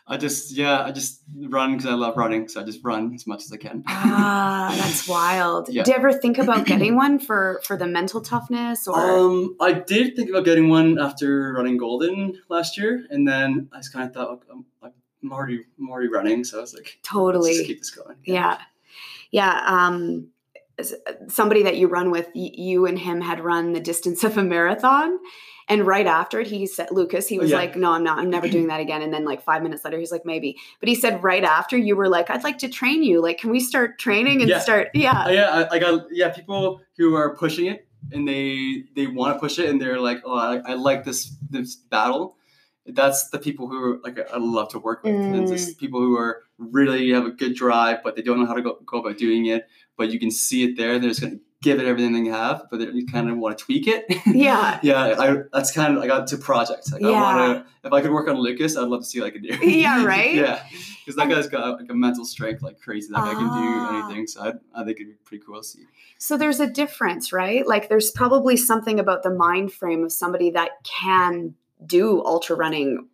I 0.09 0.15
just 0.15 0.55
yeah, 0.55 0.83
I 0.83 0.93
just 0.93 1.21
run 1.35 1.73
because 1.73 1.85
I 1.85 1.93
love 1.93 2.15
running, 2.15 2.47
so 2.47 2.61
I 2.61 2.63
just 2.63 2.79
run 2.81 3.13
as 3.13 3.27
much 3.27 3.43
as 3.43 3.51
I 3.51 3.57
can. 3.57 3.83
ah, 3.87 4.73
that's 4.77 5.05
wild. 5.09 5.67
Yeah. 5.67 5.83
Do 5.83 5.91
you 5.91 5.97
ever 5.97 6.13
think 6.13 6.37
about 6.37 6.65
getting 6.65 6.95
one 6.95 7.19
for 7.19 7.59
for 7.65 7.75
the 7.75 7.87
mental 7.87 8.21
toughness 8.21 8.87
or? 8.87 8.97
Um, 8.97 9.57
I 9.59 9.73
did 9.73 10.15
think 10.15 10.29
about 10.29 10.45
getting 10.45 10.69
one 10.69 10.97
after 10.97 11.51
running 11.51 11.75
Golden 11.75 12.41
last 12.47 12.77
year, 12.77 13.05
and 13.09 13.27
then 13.27 13.69
I 13.73 13.79
just 13.79 13.91
kind 13.91 14.07
of 14.07 14.13
thought 14.13 14.43
I'm, 14.49 14.65
I'm 14.81 14.93
already 15.31 15.63
I'm 15.79 15.89
already 15.89 16.09
running, 16.09 16.43
so 16.43 16.57
I 16.57 16.61
was 16.61 16.73
like, 16.73 16.99
totally 17.03 17.65
keep 17.65 17.79
this 17.79 17.91
going. 17.91 18.17
Yeah, 18.23 18.57
yeah. 19.31 19.61
yeah 19.61 19.63
um, 19.65 20.29
somebody 21.27 21.63
that 21.63 21.77
you 21.77 21.87
run 21.87 22.11
with, 22.11 22.29
you 22.33 22.85
and 22.85 22.99
him 22.99 23.21
had 23.21 23.39
run 23.39 23.73
the 23.73 23.79
distance 23.79 24.23
of 24.23 24.37
a 24.37 24.43
marathon 24.43 25.19
and 25.69 25.85
right 25.85 26.07
after 26.07 26.39
it, 26.39 26.47
he 26.47 26.65
said, 26.65 26.89
Lucas, 26.91 27.27
he 27.27 27.39
was 27.39 27.51
yeah. 27.51 27.57
like, 27.57 27.75
no, 27.75 27.91
I'm 27.91 28.03
not, 28.03 28.19
I'm 28.19 28.29
never 28.29 28.47
doing 28.47 28.67
that 28.67 28.79
again. 28.79 29.01
And 29.01 29.13
then 29.13 29.25
like 29.25 29.41
five 29.41 29.61
minutes 29.61 29.83
later, 29.83 29.99
he's 29.99 30.11
like, 30.11 30.25
maybe. 30.25 30.57
But 30.79 30.87
he 30.87 30.95
said 30.95 31.21
right 31.21 31.43
after 31.43 31.75
you 31.77 31.97
were 31.97 32.07
like, 32.07 32.29
I'd 32.29 32.43
like 32.43 32.57
to 32.59 32.69
train 32.69 33.03
you. 33.03 33.21
Like, 33.21 33.37
can 33.37 33.51
we 33.51 33.59
start 33.59 33.99
training 33.99 34.41
and 34.41 34.49
yeah. 34.49 34.59
start? 34.59 34.89
Yeah. 34.93 35.23
Uh, 35.23 35.29
yeah. 35.29 35.67
I, 35.69 35.79
got, 35.79 36.07
yeah, 36.09 36.29
people 36.29 36.81
who 36.97 37.15
are 37.15 37.35
pushing 37.35 37.65
it 37.65 37.85
and 38.13 38.25
they, 38.25 38.85
they 38.95 39.07
want 39.07 39.35
to 39.35 39.39
push 39.39 39.59
it 39.59 39.69
and 39.69 39.81
they're 39.81 39.99
like, 39.99 40.19
oh, 40.23 40.37
I, 40.37 40.71
I 40.71 40.73
like 40.75 41.03
this, 41.03 41.35
this 41.49 41.75
battle 41.75 42.37
that's 42.87 43.29
the 43.29 43.39
people 43.39 43.67
who 43.67 43.83
are, 43.83 43.99
like 44.03 44.19
I 44.31 44.37
love 44.37 44.69
to 44.69 44.79
work 44.79 45.03
with. 45.03 45.13
Mm. 45.13 45.37
And 45.37 45.47
just 45.47 45.79
people 45.79 45.99
who 45.99 46.17
are 46.17 46.43
really 46.57 47.11
have 47.11 47.25
a 47.25 47.31
good 47.31 47.55
drive, 47.55 48.03
but 48.03 48.15
they 48.15 48.21
don't 48.21 48.39
know 48.39 48.45
how 48.45 48.53
to 48.53 48.61
go, 48.61 48.77
go 48.85 48.99
about 48.99 49.17
doing 49.17 49.45
it. 49.47 49.67
But 49.97 50.11
you 50.11 50.19
can 50.19 50.31
see 50.31 50.63
it 50.63 50.77
there. 50.77 50.99
They're 50.99 51.09
just 51.09 51.21
going 51.21 51.39
to 51.39 51.39
give 51.61 51.79
it 51.79 51.87
everything 51.87 52.23
they 52.23 52.29
have, 52.29 52.67
but 52.69 52.79
you 52.93 53.05
kind 53.05 53.29
of 53.29 53.37
want 53.37 53.57
to 53.57 53.63
tweak 53.63 53.87
it. 53.87 54.05
Yeah. 54.27 54.79
yeah. 54.83 55.15
I, 55.17 55.37
that's 55.51 55.71
kind 55.71 55.97
of, 55.97 56.03
I 56.03 56.07
got 56.07 56.27
to 56.27 56.37
projects. 56.37 56.91
Like 56.91 57.01
yeah. 57.01 57.09
I 57.09 57.11
want 57.11 57.65
to, 57.65 57.87
if 57.87 57.93
I 57.93 58.01
could 58.01 58.11
work 58.11 58.27
on 58.27 58.37
Lucas, 58.37 58.77
I'd 58.77 58.87
love 58.87 59.01
to 59.01 59.05
see 59.05 59.21
like 59.21 59.35
a 59.35 59.39
do. 59.39 59.57
Yeah. 59.61 59.97
Right. 60.07 60.35
yeah. 60.35 60.63
Because 61.03 61.15
that 61.17 61.29
guy's 61.29 61.47
got 61.47 61.79
like 61.79 61.89
a 61.89 61.95
mental 61.95 62.25
strength 62.25 62.61
like 62.61 62.79
crazy. 62.79 63.07
That 63.11 63.23
guy 63.23 63.33
can 63.33 63.43
do 63.43 63.49
ah. 63.49 64.05
anything. 64.05 64.27
So 64.27 64.41
I, 64.41 64.81
I 64.81 64.83
think 64.83 64.99
it'd 64.99 65.07
be 65.07 65.17
pretty 65.23 65.43
cool 65.43 65.57
to 65.57 65.63
see. 65.63 65.85
So 66.17 66.37
there's 66.37 66.59
a 66.59 66.67
difference, 66.67 67.33
right? 67.33 67.65
Like 67.65 67.89
there's 67.89 68.11
probably 68.11 68.57
something 68.57 68.99
about 68.99 69.23
the 69.23 69.29
mind 69.29 69.73
frame 69.73 70.03
of 70.03 70.11
somebody 70.11 70.51
that 70.51 70.71
can 70.83 71.55
do 71.85 72.23
ultra 72.25 72.55
running 72.55 73.07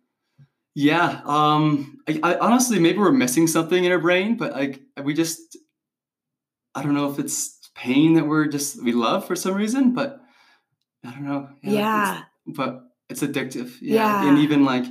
yeah 0.74 1.20
um 1.24 1.98
I, 2.08 2.20
I, 2.22 2.38
honestly 2.38 2.78
maybe 2.78 2.98
we're 2.98 3.12
missing 3.12 3.46
something 3.46 3.84
in 3.84 3.92
our 3.92 3.98
brain 3.98 4.36
but 4.36 4.52
like 4.52 4.80
we 5.02 5.14
just 5.14 5.56
i 6.74 6.82
don't 6.82 6.94
know 6.94 7.10
if 7.10 7.18
it's 7.18 7.54
pain 7.74 8.14
that 8.14 8.26
we're 8.26 8.46
just 8.46 8.82
we 8.82 8.92
love 8.92 9.26
for 9.26 9.36
some 9.36 9.54
reason, 9.54 9.92
but 9.92 10.20
I 11.04 11.10
don't 11.10 11.24
know. 11.24 11.48
Yeah. 11.62 11.72
yeah. 11.72 12.22
It's, 12.46 12.56
but 12.56 12.82
it's 13.08 13.22
addictive. 13.22 13.76
Yeah. 13.80 14.22
yeah. 14.22 14.28
And 14.28 14.38
even 14.38 14.64
like 14.64 14.84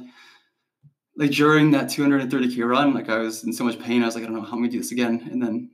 like 1.15 1.31
during 1.31 1.71
that 1.71 1.89
230 1.89 2.55
k 2.55 2.61
run, 2.61 2.93
like 2.93 3.09
I 3.09 3.17
was 3.17 3.43
in 3.43 3.53
so 3.53 3.63
much 3.63 3.79
pain. 3.79 4.03
I 4.03 4.05
was 4.05 4.15
like, 4.15 4.23
I 4.23 4.27
don't 4.27 4.35
know 4.35 4.41
how 4.41 4.53
I'm 4.53 4.59
gonna 4.59 4.69
do 4.69 4.79
this 4.79 4.91
again. 4.91 5.27
And 5.31 5.41
then 5.41 5.69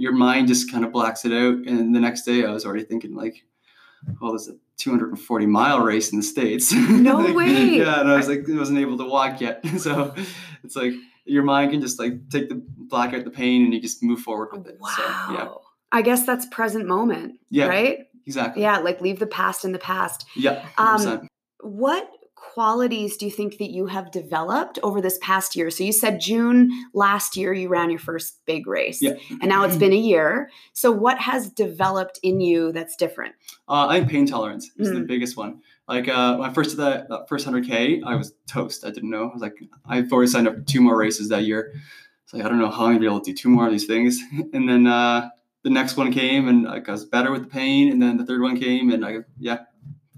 your 0.00 0.12
mind 0.12 0.48
just 0.48 0.70
kind 0.70 0.84
of 0.84 0.92
blacks 0.92 1.24
it 1.24 1.32
out. 1.32 1.66
And 1.66 1.94
the 1.94 2.00
next 2.00 2.24
day, 2.24 2.44
I 2.44 2.50
was 2.50 2.66
already 2.66 2.84
thinking 2.84 3.14
like, 3.14 3.44
oh, 4.20 4.34
a 4.34 4.38
240 4.78 5.46
mile 5.46 5.80
race 5.80 6.12
in 6.12 6.18
the 6.18 6.24
states. 6.24 6.72
No 6.88 7.18
like, 7.18 7.34
way. 7.34 7.78
Yeah, 7.78 8.00
and 8.00 8.10
I 8.10 8.16
was 8.16 8.28
like, 8.28 8.48
I 8.48 8.56
wasn't 8.56 8.78
able 8.78 8.98
to 8.98 9.04
walk 9.04 9.40
yet. 9.40 9.66
so 9.78 10.14
it's 10.62 10.76
like 10.76 10.92
your 11.24 11.42
mind 11.42 11.72
can 11.72 11.80
just 11.80 11.98
like 11.98 12.28
take 12.30 12.48
the 12.48 12.62
black 12.76 13.14
out 13.14 13.24
the 13.24 13.30
pain 13.30 13.64
and 13.64 13.74
you 13.74 13.80
just 13.80 14.02
move 14.02 14.20
forward 14.20 14.50
with 14.52 14.66
it. 14.66 14.78
Wow. 14.80 14.94
So, 14.96 15.02
yeah. 15.34 15.48
I 15.92 16.02
guess 16.02 16.26
that's 16.26 16.46
present 16.46 16.86
moment. 16.86 17.34
Yeah. 17.50 17.66
Right? 17.66 18.06
Exactly. 18.26 18.62
Yeah, 18.62 18.78
like 18.78 19.00
leave 19.00 19.18
the 19.18 19.26
past 19.26 19.64
in 19.64 19.72
the 19.72 19.78
past. 19.78 20.26
Yeah. 20.34 20.66
Um, 20.78 21.28
what 21.60 22.08
qualities 22.54 23.16
do 23.16 23.26
you 23.26 23.32
think 23.32 23.58
that 23.58 23.70
you 23.72 23.86
have 23.86 24.12
developed 24.12 24.78
over 24.84 25.00
this 25.00 25.18
past 25.20 25.56
year? 25.56 25.70
So 25.70 25.82
you 25.82 25.90
said 25.90 26.20
June 26.20 26.70
last 26.94 27.36
year 27.36 27.52
you 27.52 27.68
ran 27.68 27.90
your 27.90 27.98
first 27.98 28.38
big 28.46 28.68
race. 28.68 29.02
Yeah. 29.02 29.14
And 29.28 29.48
now 29.48 29.64
it's 29.64 29.76
been 29.84 29.92
a 29.92 29.96
year. 29.96 30.50
So 30.72 30.92
what 30.92 31.18
has 31.18 31.50
developed 31.50 32.20
in 32.22 32.40
you 32.40 32.70
that's 32.70 32.94
different? 32.94 33.34
Uh, 33.68 33.88
I 33.88 33.98
think 33.98 34.10
pain 34.10 34.26
tolerance 34.26 34.70
is 34.78 34.88
mm. 34.88 34.94
the 34.94 35.00
biggest 35.00 35.36
one. 35.36 35.62
Like 35.88 36.06
uh, 36.06 36.36
when 36.36 36.48
I 36.48 36.52
first 36.52 36.70
did 36.70 36.78
that, 36.78 37.08
that 37.08 37.28
first 37.28 37.44
100K, 37.44 38.02
I 38.06 38.14
was 38.14 38.32
toast. 38.46 38.84
I 38.84 38.90
didn't 38.90 39.10
know. 39.10 39.28
I 39.30 39.32
was 39.32 39.42
like, 39.42 39.56
I've 39.84 40.12
already 40.12 40.30
signed 40.30 40.46
up 40.46 40.54
for 40.54 40.62
two 40.62 40.80
more 40.80 40.96
races 40.96 41.30
that 41.30 41.42
year. 41.42 41.74
So 42.26 42.36
like, 42.36 42.46
I 42.46 42.48
don't 42.48 42.60
know 42.60 42.70
how 42.70 42.86
I'm 42.86 42.94
to 42.94 43.00
be 43.00 43.06
able 43.06 43.20
to 43.20 43.32
do 43.32 43.36
two 43.36 43.48
more 43.48 43.66
of 43.66 43.72
these 43.72 43.86
things. 43.86 44.20
And 44.52 44.68
then 44.68 44.86
uh, 44.86 45.28
the 45.64 45.70
next 45.70 45.96
one 45.96 46.12
came 46.12 46.46
and 46.46 46.68
I 46.68 46.78
was 46.86 47.04
better 47.04 47.32
with 47.32 47.42
the 47.42 47.48
pain. 47.48 47.90
And 47.90 48.00
then 48.00 48.16
the 48.16 48.24
third 48.24 48.42
one 48.42 48.60
came 48.60 48.92
and 48.92 49.04
I, 49.04 49.16
yeah, 49.40 49.58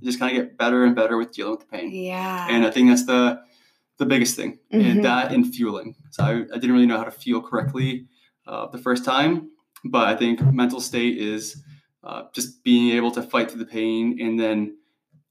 just 0.06 0.18
kind 0.18 0.36
of 0.36 0.42
get 0.42 0.56
better 0.56 0.84
and 0.84 0.96
better 0.96 1.16
with 1.16 1.32
dealing 1.32 1.52
with 1.52 1.60
the 1.60 1.66
pain. 1.66 1.90
Yeah. 1.90 2.46
And 2.48 2.64
I 2.64 2.70
think 2.70 2.88
that's 2.88 3.04
the, 3.04 3.40
the 3.98 4.06
biggest 4.06 4.36
thing 4.36 4.58
mm-hmm. 4.72 4.80
and 4.80 5.04
that 5.04 5.32
and 5.32 5.54
fueling. 5.54 5.94
So 6.10 6.24
I, 6.24 6.30
I, 6.30 6.58
didn't 6.58 6.72
really 6.72 6.86
know 6.86 6.98
how 6.98 7.04
to 7.04 7.10
fuel 7.10 7.42
correctly 7.42 8.06
uh, 8.46 8.66
the 8.66 8.78
first 8.78 9.04
time, 9.04 9.50
but 9.84 10.08
I 10.08 10.16
think 10.16 10.40
mental 10.52 10.80
state 10.80 11.18
is 11.18 11.62
uh, 12.02 12.24
just 12.32 12.62
being 12.62 12.96
able 12.96 13.10
to 13.12 13.22
fight 13.22 13.50
through 13.50 13.60
the 13.60 13.70
pain. 13.70 14.18
And 14.20 14.38
then 14.38 14.76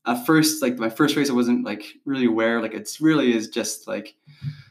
at 0.06 0.26
first, 0.26 0.62
like 0.62 0.78
my 0.78 0.90
first 0.90 1.16
race, 1.16 1.30
I 1.30 1.34
wasn't 1.34 1.66
like 1.66 1.86
really 2.06 2.26
aware, 2.26 2.62
like 2.62 2.74
it's 2.74 3.00
really 3.00 3.34
is 3.34 3.48
just 3.48 3.88
like, 3.88 4.16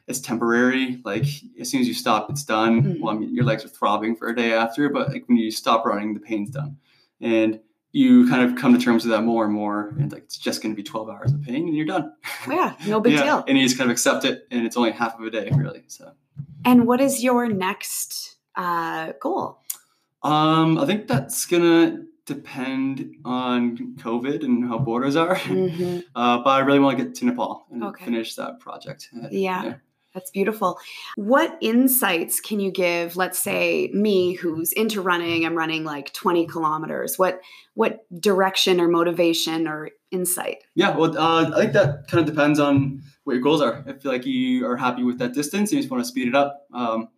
it's 0.07 0.21
temporary. 0.21 1.01
Like 1.05 1.25
as 1.59 1.71
soon 1.71 1.81
as 1.81 1.89
you 1.89 1.95
stop, 1.95 2.31
it's 2.31 2.45
done. 2.45 2.83
Mm-hmm. 2.83 3.03
Well, 3.03 3.15
I 3.15 3.19
mean, 3.19 3.35
your 3.35 3.45
legs 3.45 3.65
are 3.65 3.69
throbbing 3.69 4.17
for 4.17 4.29
a 4.29 4.37
day 4.37 4.53
after, 4.53 4.89
but 4.89 5.09
like 5.09 5.27
when 5.29 5.39
you 5.39 5.51
stop 5.51 5.87
running, 5.87 6.15
the 6.15 6.21
pain's 6.21 6.51
done, 6.51 6.77
and 7.21 7.61
you 7.95 8.29
kind 8.29 8.43
of 8.43 8.57
come 8.57 8.77
to 8.77 8.85
terms 8.85 9.05
with 9.05 9.13
that 9.13 9.23
more 9.23 9.45
and 9.45 9.55
more. 9.55 9.91
And 10.01 10.11
like 10.11 10.25
it's 10.25 10.37
just 10.37 10.61
going 10.61 10.75
to 10.75 10.77
be 10.77 10.83
12 10.83 11.09
hours 11.09 11.33
of 11.33 11.41
pain, 11.43 11.69
and 11.69 11.77
you're 11.77 11.87
done. 11.87 12.13
Yeah, 12.49 12.75
no 12.89 13.01
big 13.01 13.13
yeah. 13.15 13.23
deal. 13.23 13.45
And 13.47 13.57
you 13.57 13.65
just 13.65 13.79
kind 13.79 13.89
of 13.89 13.93
accept 13.93 14.25
it, 14.25 14.49
and 14.51 14.67
it's 14.67 14.77
only 14.77 14.91
half 14.91 15.19
of 15.19 15.25
a 15.25 15.31
day, 15.31 15.49
really. 15.55 15.85
So. 15.87 16.11
And 16.65 16.89
what 16.89 17.01
is 17.01 17.23
your 17.23 17.49
next 17.49 18.37
uh, 18.57 19.13
goal? 19.21 19.61
Um, 20.25 20.77
I 20.79 20.87
think 20.87 21.07
that's 21.07 21.47
gonna 21.47 22.03
depend 22.27 23.15
on 23.25 23.77
COVID 24.01 24.43
and 24.43 24.67
how 24.67 24.79
borders 24.79 25.15
are. 25.17 25.37
Mm-hmm. 25.37 26.01
Uh, 26.17 26.39
but 26.39 26.51
I 26.51 26.59
really 26.61 26.79
want 26.79 26.97
to 26.97 27.05
get 27.05 27.15
to 27.17 27.27
Nepal 27.27 27.67
and 27.73 27.83
okay. 27.85 28.05
finish 28.05 28.37
that 28.37 28.61
project. 28.61 29.09
Yeah. 29.31 29.65
yeah. 29.65 29.75
That's 30.15 30.31
beautiful. 30.31 30.79
What 31.17 31.59
insights 31.61 32.41
can 32.41 32.61
you 32.61 32.71
give, 32.71 33.17
let's 33.17 33.39
say 33.39 33.91
me 33.93 34.35
who's 34.35 34.71
into 34.73 35.03
running, 35.03 35.45
I'm 35.45 35.57
running 35.57 35.83
like 35.85 36.13
20 36.13 36.47
kilometers. 36.47 37.19
What 37.19 37.41
what 37.75 38.07
direction 38.21 38.81
or 38.81 38.87
motivation 38.87 39.67
or 39.67 39.91
insight? 40.13 40.59
Yeah, 40.77 40.97
well, 40.97 41.19
uh, 41.19 41.51
I 41.53 41.61
think 41.63 41.73
that 41.73 42.07
kind 42.07 42.21
of 42.21 42.33
depends 42.33 42.61
on 42.61 43.03
what 43.25 43.33
your 43.33 43.43
goals 43.43 43.61
are. 43.61 43.85
I 43.89 43.95
feel 43.95 44.13
like 44.13 44.25
you 44.25 44.65
are 44.67 44.77
happy 44.77 45.03
with 45.03 45.19
that 45.19 45.35
distance 45.35 45.71
and 45.71 45.77
you 45.77 45.83
just 45.83 45.91
want 45.91 46.05
to 46.05 46.09
speed 46.09 46.29
it 46.29 46.37
up. 46.37 46.67
Um, 46.73 47.09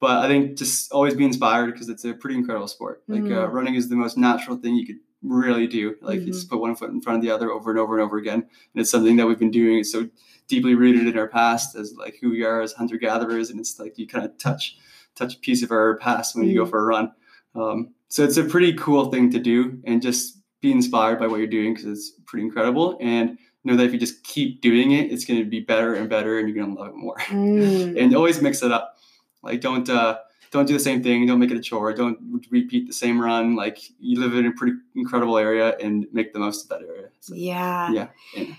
but 0.00 0.18
I 0.24 0.28
think 0.28 0.56
just 0.56 0.92
always 0.92 1.14
be 1.14 1.24
inspired 1.24 1.72
because 1.72 1.88
it's 1.88 2.04
a 2.04 2.14
pretty 2.14 2.36
incredible 2.36 2.68
sport. 2.68 3.02
Like 3.08 3.22
uh, 3.22 3.48
Mm. 3.48 3.52
running 3.52 3.74
is 3.74 3.88
the 3.88 3.96
most 3.96 4.16
natural 4.16 4.56
thing 4.56 4.76
you 4.76 4.86
could 4.86 5.00
really 5.24 5.66
do. 5.66 5.96
Like 6.00 6.20
you 6.20 6.26
Mhm. 6.28 6.32
just 6.34 6.48
put 6.48 6.60
one 6.60 6.76
foot 6.76 6.90
in 6.90 7.00
front 7.00 7.16
of 7.16 7.22
the 7.22 7.32
other 7.32 7.50
over 7.50 7.70
and 7.70 7.80
over 7.80 7.98
and 7.98 8.04
over 8.06 8.16
again. 8.16 8.34
And 8.74 8.80
it's 8.80 8.90
something 8.90 9.16
that 9.16 9.26
we've 9.26 9.40
been 9.40 9.50
doing. 9.50 9.78
It's 9.80 9.90
so 9.90 10.08
deeply 10.48 10.74
rooted 10.74 11.06
in 11.06 11.18
our 11.18 11.28
past 11.28 11.76
as 11.76 11.94
like 11.94 12.16
who 12.20 12.30
we 12.30 12.42
are 12.44 12.60
as 12.60 12.72
hunter 12.72 12.96
gatherers. 12.96 13.50
And 13.50 13.60
it's 13.60 13.78
like 13.78 13.98
you 13.98 14.06
kind 14.06 14.24
of 14.24 14.36
touch 14.38 14.76
touch 15.14 15.36
a 15.36 15.38
piece 15.40 15.62
of 15.62 15.70
our 15.70 15.96
past 15.98 16.34
when 16.36 16.46
you 16.46 16.54
go 16.56 16.64
Mhm. 16.64 16.70
for 16.70 16.80
a 16.80 16.84
run. 16.84 17.12
Um, 17.54 17.90
so 18.08 18.22
it's 18.24 18.36
a 18.36 18.44
pretty 18.44 18.72
cool 18.74 19.10
thing 19.10 19.30
to 19.32 19.38
do 19.38 19.78
and 19.84 20.00
just 20.00 20.40
be 20.60 20.70
inspired 20.72 21.18
by 21.18 21.26
what 21.26 21.38
you're 21.38 21.46
doing 21.46 21.74
because 21.74 21.86
it's 21.86 22.12
pretty 22.26 22.44
incredible. 22.46 22.96
And 23.00 23.36
know 23.64 23.76
that 23.76 23.84
if 23.84 23.92
you 23.92 23.98
just 23.98 24.22
keep 24.24 24.60
doing 24.60 24.92
it, 24.92 25.10
it's 25.12 25.24
going 25.24 25.40
to 25.40 25.44
be 25.48 25.60
better 25.60 25.94
and 25.94 26.08
better 26.08 26.38
and 26.38 26.48
you're 26.48 26.56
going 26.56 26.74
to 26.74 26.80
love 26.80 26.90
it 26.90 26.96
more 26.96 27.16
Mm. 27.28 28.00
and 28.00 28.14
always 28.14 28.40
mix 28.40 28.62
it 28.62 28.70
up. 28.72 28.96
Like 29.42 29.60
don't 29.60 29.88
uh, 29.90 30.18
don't 30.50 30.66
do 30.66 30.72
the 30.72 30.80
same 30.80 31.02
thing. 31.02 31.26
Don't 31.26 31.38
make 31.38 31.50
it 31.50 31.56
a 31.56 31.60
chore. 31.60 31.92
Don't 31.92 32.18
repeat 32.50 32.86
the 32.86 32.92
same 32.92 33.20
run. 33.20 33.54
Like 33.56 33.78
you 34.00 34.18
live 34.20 34.34
in 34.34 34.46
a 34.46 34.52
pretty 34.52 34.74
incredible 34.96 35.36
area 35.38 35.76
and 35.78 36.06
make 36.12 36.32
the 36.32 36.38
most 36.38 36.64
of 36.64 36.68
that 36.70 36.86
area. 36.88 37.08
So, 37.20 37.34
Yeah. 37.34 37.90
yeah, 37.92 38.08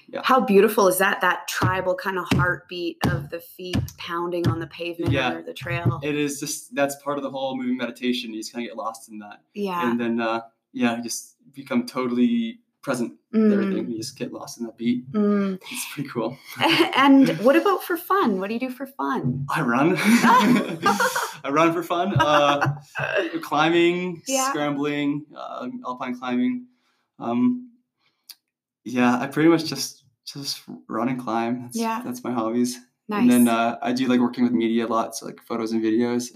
yeah, 0.08 0.22
How 0.24 0.40
beautiful 0.40 0.88
is 0.88 0.98
that? 1.00 1.22
That 1.22 1.48
tribal 1.48 1.96
kind 1.96 2.18
of 2.20 2.26
heartbeat 2.34 2.98
of 3.08 3.30
the 3.30 3.40
feet 3.40 3.78
pounding 3.98 4.48
on 4.48 4.60
the 4.60 4.68
pavement 4.68 5.12
Yeah. 5.12 5.34
or 5.34 5.42
the 5.42 5.54
trail. 5.54 6.00
it 6.04 6.16
is 6.16 6.40
just 6.40 6.76
that's 6.76 6.96
part 7.04 7.18
of 7.18 7.24
the 7.24 7.30
whole 7.32 7.58
moving 7.58 7.78
meditation. 7.78 8.34
You 8.34 8.40
just 8.42 8.54
kind 8.54 8.66
of 8.66 8.70
get 8.70 8.78
lost 8.78 9.10
in 9.10 9.20
that, 9.20 9.42
yeah. 9.54 9.90
and 9.90 10.00
then 10.00 10.20
uh, 10.20 10.42
yeah, 10.74 11.00
just 11.02 11.36
become 11.54 11.86
totally 11.86 12.60
present 12.82 13.14
with 13.32 13.52
everything. 13.52 13.86
Mm. 13.86 13.92
You 13.92 13.98
just 13.98 14.18
get 14.18 14.32
lost 14.32 14.60
in 14.60 14.66
that 14.66 14.78
beat. 14.78 15.12
Mm. 15.12 15.60
It's 15.72 15.94
pretty 15.94 16.08
cool. 16.10 16.38
and 16.96 17.28
what 17.40 17.56
about 17.56 17.84
for 17.84 17.98
fun? 17.98 18.40
What 18.40 18.48
do 18.48 18.54
you 18.54 18.60
do 18.60 18.70
for 18.70 18.86
fun? 18.86 19.46
I 19.50 19.62
run. 19.62 19.90
I 21.44 21.50
run 21.50 21.74
for 21.74 21.84
fun. 21.84 22.14
Uh, 22.18 22.76
climbing, 23.42 24.22
Yeah. 24.28 24.50
scrambling, 24.50 25.26
uh, 25.36 25.68
alpine 25.86 26.18
climbing. 26.18 26.68
Um, 27.20 27.72
yeah, 28.84 29.18
I 29.20 29.28
pretty 29.28 29.50
much 29.50 29.66
just 29.66 30.04
just 30.26 30.62
run 30.88 31.10
and 31.10 31.20
climb. 31.20 31.64
That's, 31.64 31.76
Yeah. 31.78 32.02
that's 32.06 32.24
my 32.24 32.32
hobbies. 32.32 32.78
Nice. 33.08 33.22
And 33.22 33.32
then 33.32 33.48
uh, 33.48 33.78
I 33.82 33.92
do 33.94 34.08
like 34.08 34.20
working 34.20 34.44
with 34.44 34.54
media 34.54 34.86
a 34.86 34.88
lot, 34.88 35.16
so 35.16 35.26
like 35.26 35.42
photos 35.42 35.72
and 35.72 35.84
videos. 35.84 36.30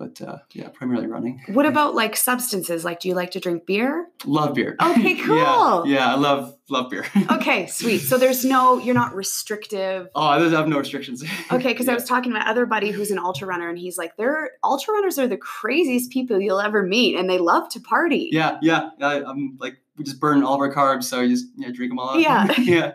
But 0.00 0.22
uh, 0.22 0.38
yeah, 0.54 0.68
primarily 0.70 1.06
running. 1.06 1.42
what 1.48 1.66
about 1.66 1.94
like 1.94 2.16
substances? 2.16 2.86
Like, 2.86 3.00
do 3.00 3.08
you 3.08 3.14
like 3.14 3.32
to 3.32 3.38
drink 3.38 3.66
beer? 3.66 4.08
Love 4.24 4.54
beer. 4.54 4.74
Okay, 4.80 5.14
cool. 5.20 5.36
yeah, 5.36 5.82
yeah, 5.84 6.12
I 6.14 6.16
love 6.16 6.56
love 6.70 6.88
beer. 6.88 7.04
Okay, 7.30 7.66
sweet. 7.66 7.98
So 7.98 8.16
there's 8.16 8.42
no, 8.42 8.78
you're 8.78 8.94
not 8.94 9.14
restrictive. 9.14 10.08
oh, 10.14 10.22
I 10.22 10.40
have 10.40 10.68
no 10.68 10.78
restrictions. 10.78 11.22
Okay, 11.52 11.68
because 11.68 11.86
I 11.86 11.92
was 11.92 12.04
talking 12.04 12.32
to 12.32 12.38
my 12.38 12.48
other 12.48 12.64
buddy 12.64 12.92
who's 12.92 13.10
an 13.10 13.18
ultra 13.18 13.46
runner, 13.46 13.68
and 13.68 13.76
he's 13.76 13.98
like, 13.98 14.16
"They're 14.16 14.52
ultra 14.64 14.94
runners 14.94 15.18
are 15.18 15.28
the 15.28 15.36
craziest 15.36 16.10
people 16.10 16.40
you'll 16.40 16.60
ever 16.60 16.82
meet, 16.82 17.16
and 17.16 17.28
they 17.28 17.38
love 17.38 17.68
to 17.70 17.80
party." 17.80 18.30
Yeah, 18.32 18.56
yeah. 18.62 18.90
I, 19.02 19.22
I'm 19.22 19.58
like 19.60 19.76
we 19.98 20.04
just 20.04 20.18
burn 20.18 20.42
all 20.42 20.54
of 20.54 20.60
our 20.60 20.72
carbs, 20.72 21.04
so 21.04 21.20
you 21.20 21.28
just 21.28 21.48
yeah, 21.56 21.70
drink 21.72 21.90
them 21.90 21.98
all 21.98 22.10
up. 22.10 22.20
Yeah. 22.20 22.50
yeah, 22.58 22.92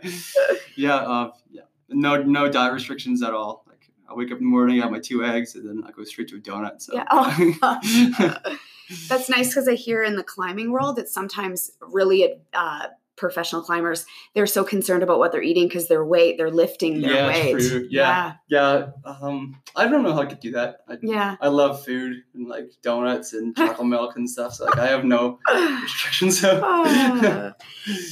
yeah, 0.75 0.95
uh, 0.95 1.31
yeah. 1.51 1.61
No, 1.89 2.23
no 2.23 2.49
diet 2.49 2.73
restrictions 2.73 3.21
at 3.21 3.33
all. 3.33 3.64
I 4.09 4.13
wake 4.13 4.31
up 4.31 4.37
in 4.37 4.43
the 4.43 4.49
morning, 4.49 4.79
I 4.79 4.83
have 4.83 4.91
my 4.91 4.99
two 4.99 5.23
eggs, 5.23 5.55
and 5.55 5.67
then 5.67 5.83
I 5.87 5.91
go 5.91 6.03
straight 6.03 6.27
to 6.29 6.35
a 6.37 6.39
donut. 6.39 6.81
So. 6.81 6.93
Yeah. 6.95 7.05
Oh. 7.11 8.57
That's 9.09 9.29
nice 9.29 9.49
because 9.49 9.67
I 9.67 9.73
hear 9.73 10.03
in 10.03 10.15
the 10.15 10.23
climbing 10.23 10.71
world, 10.71 10.99
it's 10.99 11.11
sometimes 11.13 11.71
really 11.81 12.35
uh, 12.53 12.87
professional 13.15 13.63
climbers. 13.63 14.05
They're 14.35 14.45
so 14.45 14.63
concerned 14.63 15.01
about 15.01 15.17
what 15.17 15.31
they're 15.31 15.41
eating 15.41 15.67
because 15.67 15.87
their 15.87 16.05
weight, 16.05 16.37
they're 16.37 16.51
lifting 16.51 17.01
their 17.01 17.11
Yeah, 17.13 17.27
weight. 17.27 17.51
true. 17.67 17.87
Yeah. 17.89 18.33
yeah. 18.47 18.87
Um, 19.03 19.59
I 19.75 19.87
don't 19.87 20.03
know 20.03 20.13
how 20.13 20.21
I 20.21 20.25
could 20.27 20.39
do 20.39 20.51
that. 20.51 20.81
I, 20.87 20.97
Yeah. 21.01 21.35
I 21.41 21.47
love 21.47 21.83
food 21.83 22.17
and 22.35 22.47
like 22.47 22.69
donuts 22.83 23.33
and 23.33 23.55
chocolate 23.57 23.87
milk 23.87 24.17
and 24.17 24.29
stuff. 24.29 24.53
So 24.53 24.65
like 24.65 24.77
I 24.77 24.87
have 24.87 25.03
no 25.03 25.39
restrictions. 25.81 26.41
So. 26.41 26.61
Ah. 26.63 27.53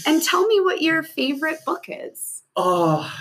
and 0.08 0.24
tell 0.24 0.48
me 0.48 0.60
what 0.60 0.82
your 0.82 1.04
favorite 1.04 1.60
book 1.66 1.86
is. 1.88 2.42
oh, 2.56 3.14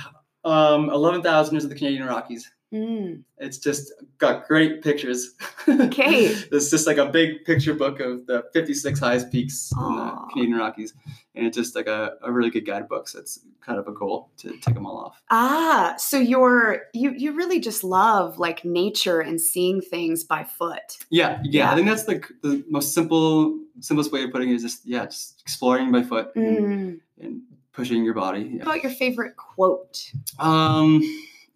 um, 0.45 0.89
eleven 0.91 1.23
thousand 1.23 1.57
is 1.59 1.69
the 1.69 1.75
Canadian 1.75 2.07
Rockies. 2.07 2.51
Mm. 2.73 3.23
It's 3.39 3.59
just 3.59 3.93
got 4.19 4.47
great 4.49 4.83
pictures. 4.83 5.35
Okay. 5.69 6.25
it's 6.53 6.71
just 6.71 6.87
like 6.87 6.97
a 6.97 7.07
big 7.07 7.45
picture 7.45 7.75
book 7.75 8.01
of 8.01 8.27
the 8.27 8.45
56 8.53 8.99
highest 8.99 9.31
peaks 9.31 9.71
in 9.77 9.97
the 9.97 10.11
Canadian 10.33 10.59
Rockies. 10.59 10.95
And 11.35 11.47
it's 11.47 11.57
just 11.57 11.75
like 11.77 11.87
a, 11.87 12.15
a 12.23 12.33
really 12.33 12.51
good 12.51 12.65
guidebook. 12.67 13.09
So 13.09 13.19
it's 13.19 13.41
kind 13.61 13.79
of 13.79 13.87
a 13.89 13.93
goal 13.93 14.31
to 14.39 14.57
take 14.59 14.75
them 14.75 14.87
all 14.87 14.97
off. 14.99 15.21
Ah, 15.31 15.95
so 15.99 16.19
you're 16.19 16.83
you 16.95 17.13
you 17.17 17.33
really 17.33 17.61
just 17.61 17.85
love 17.85 18.39
like 18.39 18.65
nature 18.65 19.21
and 19.21 19.41
seeing 19.41 19.81
things 19.81 20.25
by 20.25 20.45
foot. 20.45 20.99
Yeah, 21.11 21.41
yeah. 21.45 21.65
Yeah. 21.67 21.73
I 21.73 21.75
think 21.75 21.89
that's 21.89 22.05
the, 22.05 22.23
the 22.43 22.65
most 22.71 22.95
simple, 22.95 23.59
simplest 23.81 24.13
way 24.13 24.25
of 24.25 24.31
putting 24.33 24.51
it 24.51 24.55
is 24.55 24.63
just, 24.63 24.85
yeah, 24.87 25.05
just 25.07 25.41
exploring 25.43 25.93
by 25.93 26.03
foot 26.03 26.35
and, 26.37 26.57
Mm. 26.59 27.01
and 27.21 27.43
pushing 27.73 28.05
your 28.05 28.15
body. 28.15 28.45
What 28.45 28.53
Yeah. 28.57 28.63
about 28.63 28.83
your 28.83 28.93
favorite 28.93 29.37
quote? 29.37 30.11
Um, 30.39 31.03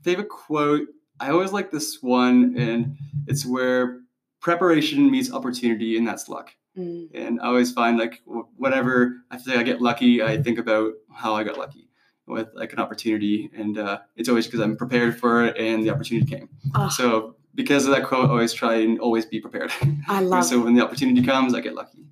favorite 0.02 0.28
quote. 0.28 0.88
I 1.20 1.30
always 1.30 1.52
like 1.52 1.70
this 1.70 2.02
one, 2.02 2.54
and 2.58 2.96
it's 3.26 3.46
where 3.46 4.00
preparation 4.40 5.10
meets 5.10 5.32
opportunity, 5.32 5.96
and 5.96 6.06
that's 6.06 6.28
luck. 6.28 6.50
Mm. 6.76 7.08
And 7.14 7.40
I 7.40 7.46
always 7.46 7.72
find 7.72 7.98
like 7.98 8.20
whatever 8.56 9.16
I 9.30 9.38
feel 9.38 9.54
like 9.54 9.60
I 9.60 9.64
get 9.64 9.80
lucky, 9.80 10.22
I 10.22 10.40
think 10.42 10.58
about 10.58 10.92
how 11.12 11.34
I 11.34 11.42
got 11.42 11.56
lucky 11.58 11.88
with 12.26 12.48
like 12.54 12.72
an 12.72 12.78
opportunity, 12.78 13.50
and 13.56 13.78
uh, 13.78 14.00
it's 14.16 14.28
always 14.28 14.46
because 14.46 14.60
I'm 14.60 14.76
prepared 14.76 15.18
for 15.18 15.44
it 15.44 15.56
and 15.56 15.84
the 15.84 15.90
opportunity 15.90 16.26
came. 16.26 16.48
Oh, 16.74 16.88
So 16.88 17.36
because 17.54 17.86
of 17.86 17.92
that 17.92 18.04
quote, 18.04 18.26
I 18.26 18.30
always 18.30 18.52
try 18.52 18.74
and 18.74 19.00
always 19.00 19.24
be 19.24 19.40
prepared. 19.40 19.72
I 20.08 20.20
love 20.22 20.44
so 20.44 20.60
when 20.60 20.74
the 20.74 20.84
opportunity 20.84 21.22
comes, 21.22 21.54
I 21.54 21.60
get 21.60 21.74
lucky. 21.74 22.04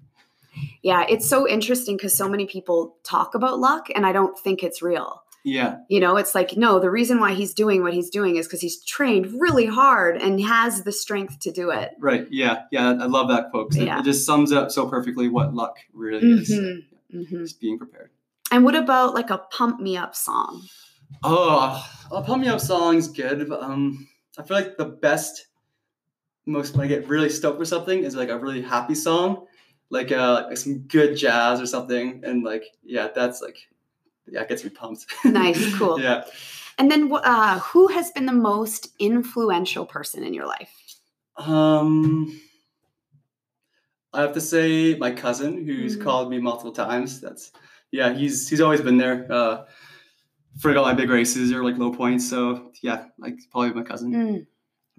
Yeah, 0.82 1.04
it's 1.08 1.28
so 1.28 1.48
interesting 1.48 1.96
because 1.96 2.16
so 2.16 2.28
many 2.28 2.46
people 2.46 2.96
talk 3.04 3.34
about 3.34 3.58
luck 3.58 3.88
and 3.94 4.06
I 4.06 4.12
don't 4.12 4.38
think 4.38 4.62
it's 4.62 4.82
real. 4.82 5.22
Yeah, 5.46 5.76
You 5.90 6.00
know, 6.00 6.16
it's 6.16 6.34
like, 6.34 6.56
no, 6.56 6.78
the 6.80 6.90
reason 6.90 7.20
why 7.20 7.34
he's 7.34 7.52
doing 7.52 7.82
what 7.82 7.92
he's 7.92 8.08
doing 8.08 8.36
is 8.36 8.46
because 8.46 8.62
he's 8.62 8.82
trained 8.84 9.26
really 9.38 9.66
hard 9.66 10.16
and 10.16 10.40
has 10.40 10.84
the 10.84 10.90
strength 10.92 11.38
to 11.40 11.52
do 11.52 11.68
it. 11.70 11.92
right. 12.00 12.26
Yeah, 12.30 12.62
yeah. 12.72 12.88
I 12.98 13.04
love 13.04 13.28
that 13.28 13.50
quote. 13.50 13.76
it- 13.76 13.84
Yeah. 13.84 14.00
it, 14.00 14.04
just 14.04 14.24
sums 14.24 14.52
up 14.52 14.70
so 14.70 14.88
perfectly 14.88 15.28
what 15.28 15.54
luck 15.54 15.76
really 15.92 16.26
is. 16.40 16.50
Mhm, 16.50 16.84
mhm. 17.14 17.28
Just 17.42 17.60
being 17.60 17.78
prepared. 17.78 18.10
And 18.50 18.64
what 18.64 18.74
about 18.74 19.14
like 19.14 19.28
a 19.30 19.38
pump 19.38 19.80
me 19.80 19.96
up 19.98 20.14
song? 20.14 20.62
Oh, 21.22 21.84
a 22.10 22.22
pump 22.22 22.40
me 22.42 22.48
up 22.48 22.60
song's 22.60 23.08
good. 23.08 23.46
But, 23.48 23.62
um, 23.62 24.08
I 24.38 24.42
feel 24.44 24.56
like 24.56 24.76
the 24.78 24.86
best, 24.86 25.46
most 26.46 26.74
when 26.76 26.84
I 26.86 26.88
get 26.88 27.06
really 27.08 27.28
stoked 27.28 27.58
for 27.58 27.64
something 27.64 28.02
is 28.04 28.16
like 28.16 28.30
a 28.30 28.38
really 28.38 28.62
happy 28.62 28.94
song, 28.94 29.46
like 29.90 30.10
uh, 30.10 30.44
like 30.48 30.56
some 30.56 30.80
good 30.80 31.16
jazz 31.16 31.60
or 31.60 31.66
something, 31.66 32.22
and 32.24 32.42
like 32.44 32.64
yeah, 32.82 33.08
that's 33.14 33.40
like 33.42 33.56
yeah, 34.26 34.42
it 34.42 34.48
gets 34.48 34.64
me 34.64 34.70
pumped. 34.70 35.06
Nice, 35.24 35.74
cool. 35.74 36.00
yeah. 36.00 36.24
And 36.78 36.90
then 36.90 37.10
uh, 37.12 37.58
who 37.60 37.86
has 37.88 38.10
been 38.10 38.26
the 38.26 38.32
most 38.32 38.88
influential 38.98 39.86
person 39.86 40.24
in 40.24 40.34
your 40.34 40.46
life? 40.46 40.70
Um, 41.36 42.40
I 44.12 44.22
have 44.22 44.32
to 44.34 44.40
say 44.40 44.96
my 44.96 45.10
cousin, 45.12 45.64
who's 45.66 45.96
Mhm. 45.96 46.02
called 46.02 46.30
me 46.30 46.38
multiple 46.40 46.72
times. 46.72 47.20
That's 47.20 47.52
yeah, 47.90 48.12
he's 48.12 48.48
he's 48.48 48.60
always 48.60 48.80
been 48.80 48.98
there. 48.98 49.26
Uh, 49.30 49.64
for 50.60 50.76
all 50.76 50.84
my 50.84 50.94
big 50.94 51.10
races 51.10 51.52
or 51.52 51.64
like 51.64 51.78
low 51.78 51.92
points. 51.92 52.28
So 52.28 52.72
yeah, 52.82 53.06
like 53.18 53.38
probably 53.50 53.72
my 53.72 53.82
cousin. 53.82 54.12
Mm, 54.12 54.46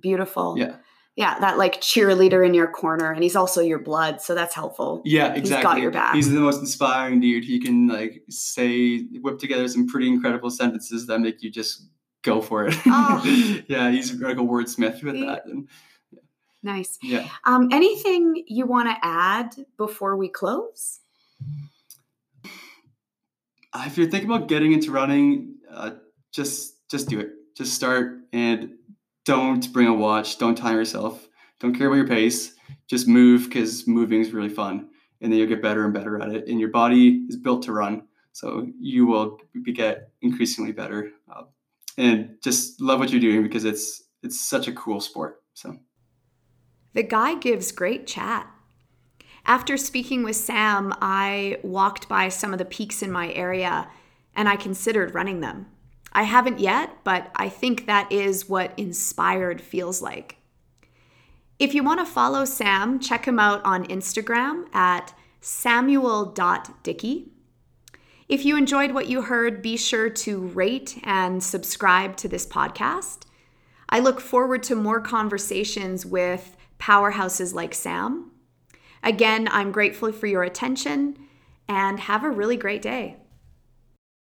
beautiful. 0.01 0.55
Yeah. 0.57 0.75
Yeah, 1.15 1.39
that 1.39 1.57
like 1.57 1.79
cheerleader 1.79 2.45
in 2.45 2.53
your 2.53 2.67
corner, 2.67 3.11
and 3.11 3.23
he's 3.23 3.37
also 3.37 3.61
your 3.61 3.79
blood, 3.79 4.21
so 4.21 4.35
that's 4.35 4.53
helpful. 4.53 5.01
Yeah, 5.05 5.27
exactly. 5.33 5.55
He's 5.55 5.63
got 5.63 5.79
your 5.79 5.91
back. 5.91 6.15
He's 6.15 6.29
the 6.29 6.41
most 6.41 6.59
inspiring 6.59 7.21
dude. 7.21 7.45
He 7.45 7.59
can 7.59 7.87
like 7.87 8.23
say 8.29 8.99
whip 9.21 9.39
together 9.39 9.67
some 9.69 9.87
pretty 9.87 10.09
incredible 10.09 10.49
sentences 10.49 11.07
that 11.07 11.19
make 11.19 11.41
you 11.41 11.49
just 11.49 11.87
go 12.21 12.41
for 12.41 12.67
it. 12.67 12.75
Oh. 12.87 13.23
yeah, 13.67 13.91
he's 13.91 14.13
like 14.19 14.37
a 14.37 14.41
wordsmith 14.41 15.03
with 15.03 15.19
that. 15.21 15.45
And 15.45 15.69
Nice. 16.63 16.97
yeah. 17.01 17.29
Um, 17.45 17.69
anything 17.71 18.43
you 18.47 18.65
want 18.65 18.89
to 18.89 18.95
add 19.01 19.55
before 19.77 20.17
we 20.17 20.27
close? 20.27 20.99
if 23.83 23.97
you're 23.97 24.09
thinking 24.09 24.29
about 24.29 24.47
getting 24.47 24.71
into 24.71 24.91
running, 24.91 25.55
uh, 25.69 25.91
just 26.31 26.89
just 26.89 27.09
do 27.09 27.19
it. 27.19 27.29
Just 27.55 27.73
start 27.73 28.19
and 28.33 28.71
don't 29.25 29.71
bring 29.73 29.87
a 29.87 29.93
watch. 29.93 30.37
Don't 30.37 30.57
time 30.57 30.75
yourself. 30.75 31.27
Don't 31.59 31.75
care 31.75 31.87
about 31.87 31.97
your 31.97 32.07
pace. 32.07 32.53
Just 32.87 33.07
move 33.07 33.45
because 33.45 33.87
moving 33.87 34.21
is 34.21 34.31
really 34.31 34.49
fun, 34.49 34.89
and 35.21 35.31
then 35.31 35.39
you'll 35.39 35.49
get 35.49 35.61
better 35.61 35.83
and 35.83 35.93
better 35.93 36.21
at 36.21 36.29
it. 36.29 36.47
And 36.47 36.59
your 36.59 36.69
body 36.69 37.25
is 37.27 37.35
built 37.35 37.63
to 37.63 37.71
run, 37.71 38.03
so 38.31 38.67
you 38.79 39.05
will 39.05 39.39
be- 39.63 39.73
get 39.73 40.09
increasingly 40.21 40.71
better. 40.71 41.11
Uh, 41.31 41.43
and 41.97 42.37
just 42.43 42.79
love 42.79 42.99
what 42.99 43.11
you're 43.11 43.21
doing 43.21 43.43
because 43.43 43.65
it's 43.65 44.03
it's 44.21 44.39
such 44.39 44.67
a 44.67 44.73
cool 44.73 44.99
sport. 44.99 45.41
So 45.53 45.77
the 46.93 47.03
guy 47.03 47.35
gives 47.35 47.71
great 47.71 48.07
chat. 48.07 48.47
After 49.45 49.77
speaking 49.77 50.23
with 50.23 50.35
Sam, 50.35 50.93
I 51.01 51.59
walked 51.61 52.09
by 52.09 52.29
some 52.29 52.51
of 52.51 52.57
the 52.57 52.65
peaks 52.65 53.03
in 53.03 53.11
my 53.11 53.31
area 53.33 53.89
and 54.35 54.49
I 54.49 54.55
considered 54.55 55.13
running 55.13 55.41
them. 55.41 55.67
I 56.15 56.23
haven't 56.23 56.59
yet, 56.59 57.03
but 57.03 57.29
I 57.35 57.49
think 57.49 57.85
that 57.85 58.09
is 58.09 58.47
what 58.47 58.71
inspired 58.77 59.59
feels 59.59 60.01
like. 60.01 60.37
If 61.59 61.75
you 61.75 61.83
want 61.83 61.99
to 61.99 62.05
follow 62.05 62.45
Sam, 62.45 63.01
check 63.01 63.25
him 63.25 63.37
out 63.37 63.61
on 63.65 63.85
Instagram 63.87 64.73
at 64.73 65.13
samuel.dickey. 65.41 67.31
If 68.29 68.45
you 68.45 68.55
enjoyed 68.55 68.93
what 68.93 69.09
you 69.09 69.23
heard, 69.23 69.61
be 69.61 69.75
sure 69.75 70.09
to 70.09 70.39
rate 70.39 70.97
and 71.03 71.43
subscribe 71.43 72.15
to 72.17 72.29
this 72.29 72.47
podcast. 72.47 73.23
I 73.89 73.99
look 73.99 74.21
forward 74.21 74.63
to 74.63 74.75
more 74.75 75.01
conversations 75.01 76.05
with 76.05 76.55
powerhouses 76.79 77.53
like 77.53 77.73
Sam. 77.73 78.31
Again, 79.03 79.49
I'm 79.51 79.73
grateful 79.73 80.13
for 80.13 80.27
your 80.27 80.43
attention 80.43 81.17
and 81.67 81.99
have 81.99 82.23
a 82.23 82.29
really 82.29 82.55
great 82.55 82.81
day. 82.81 83.17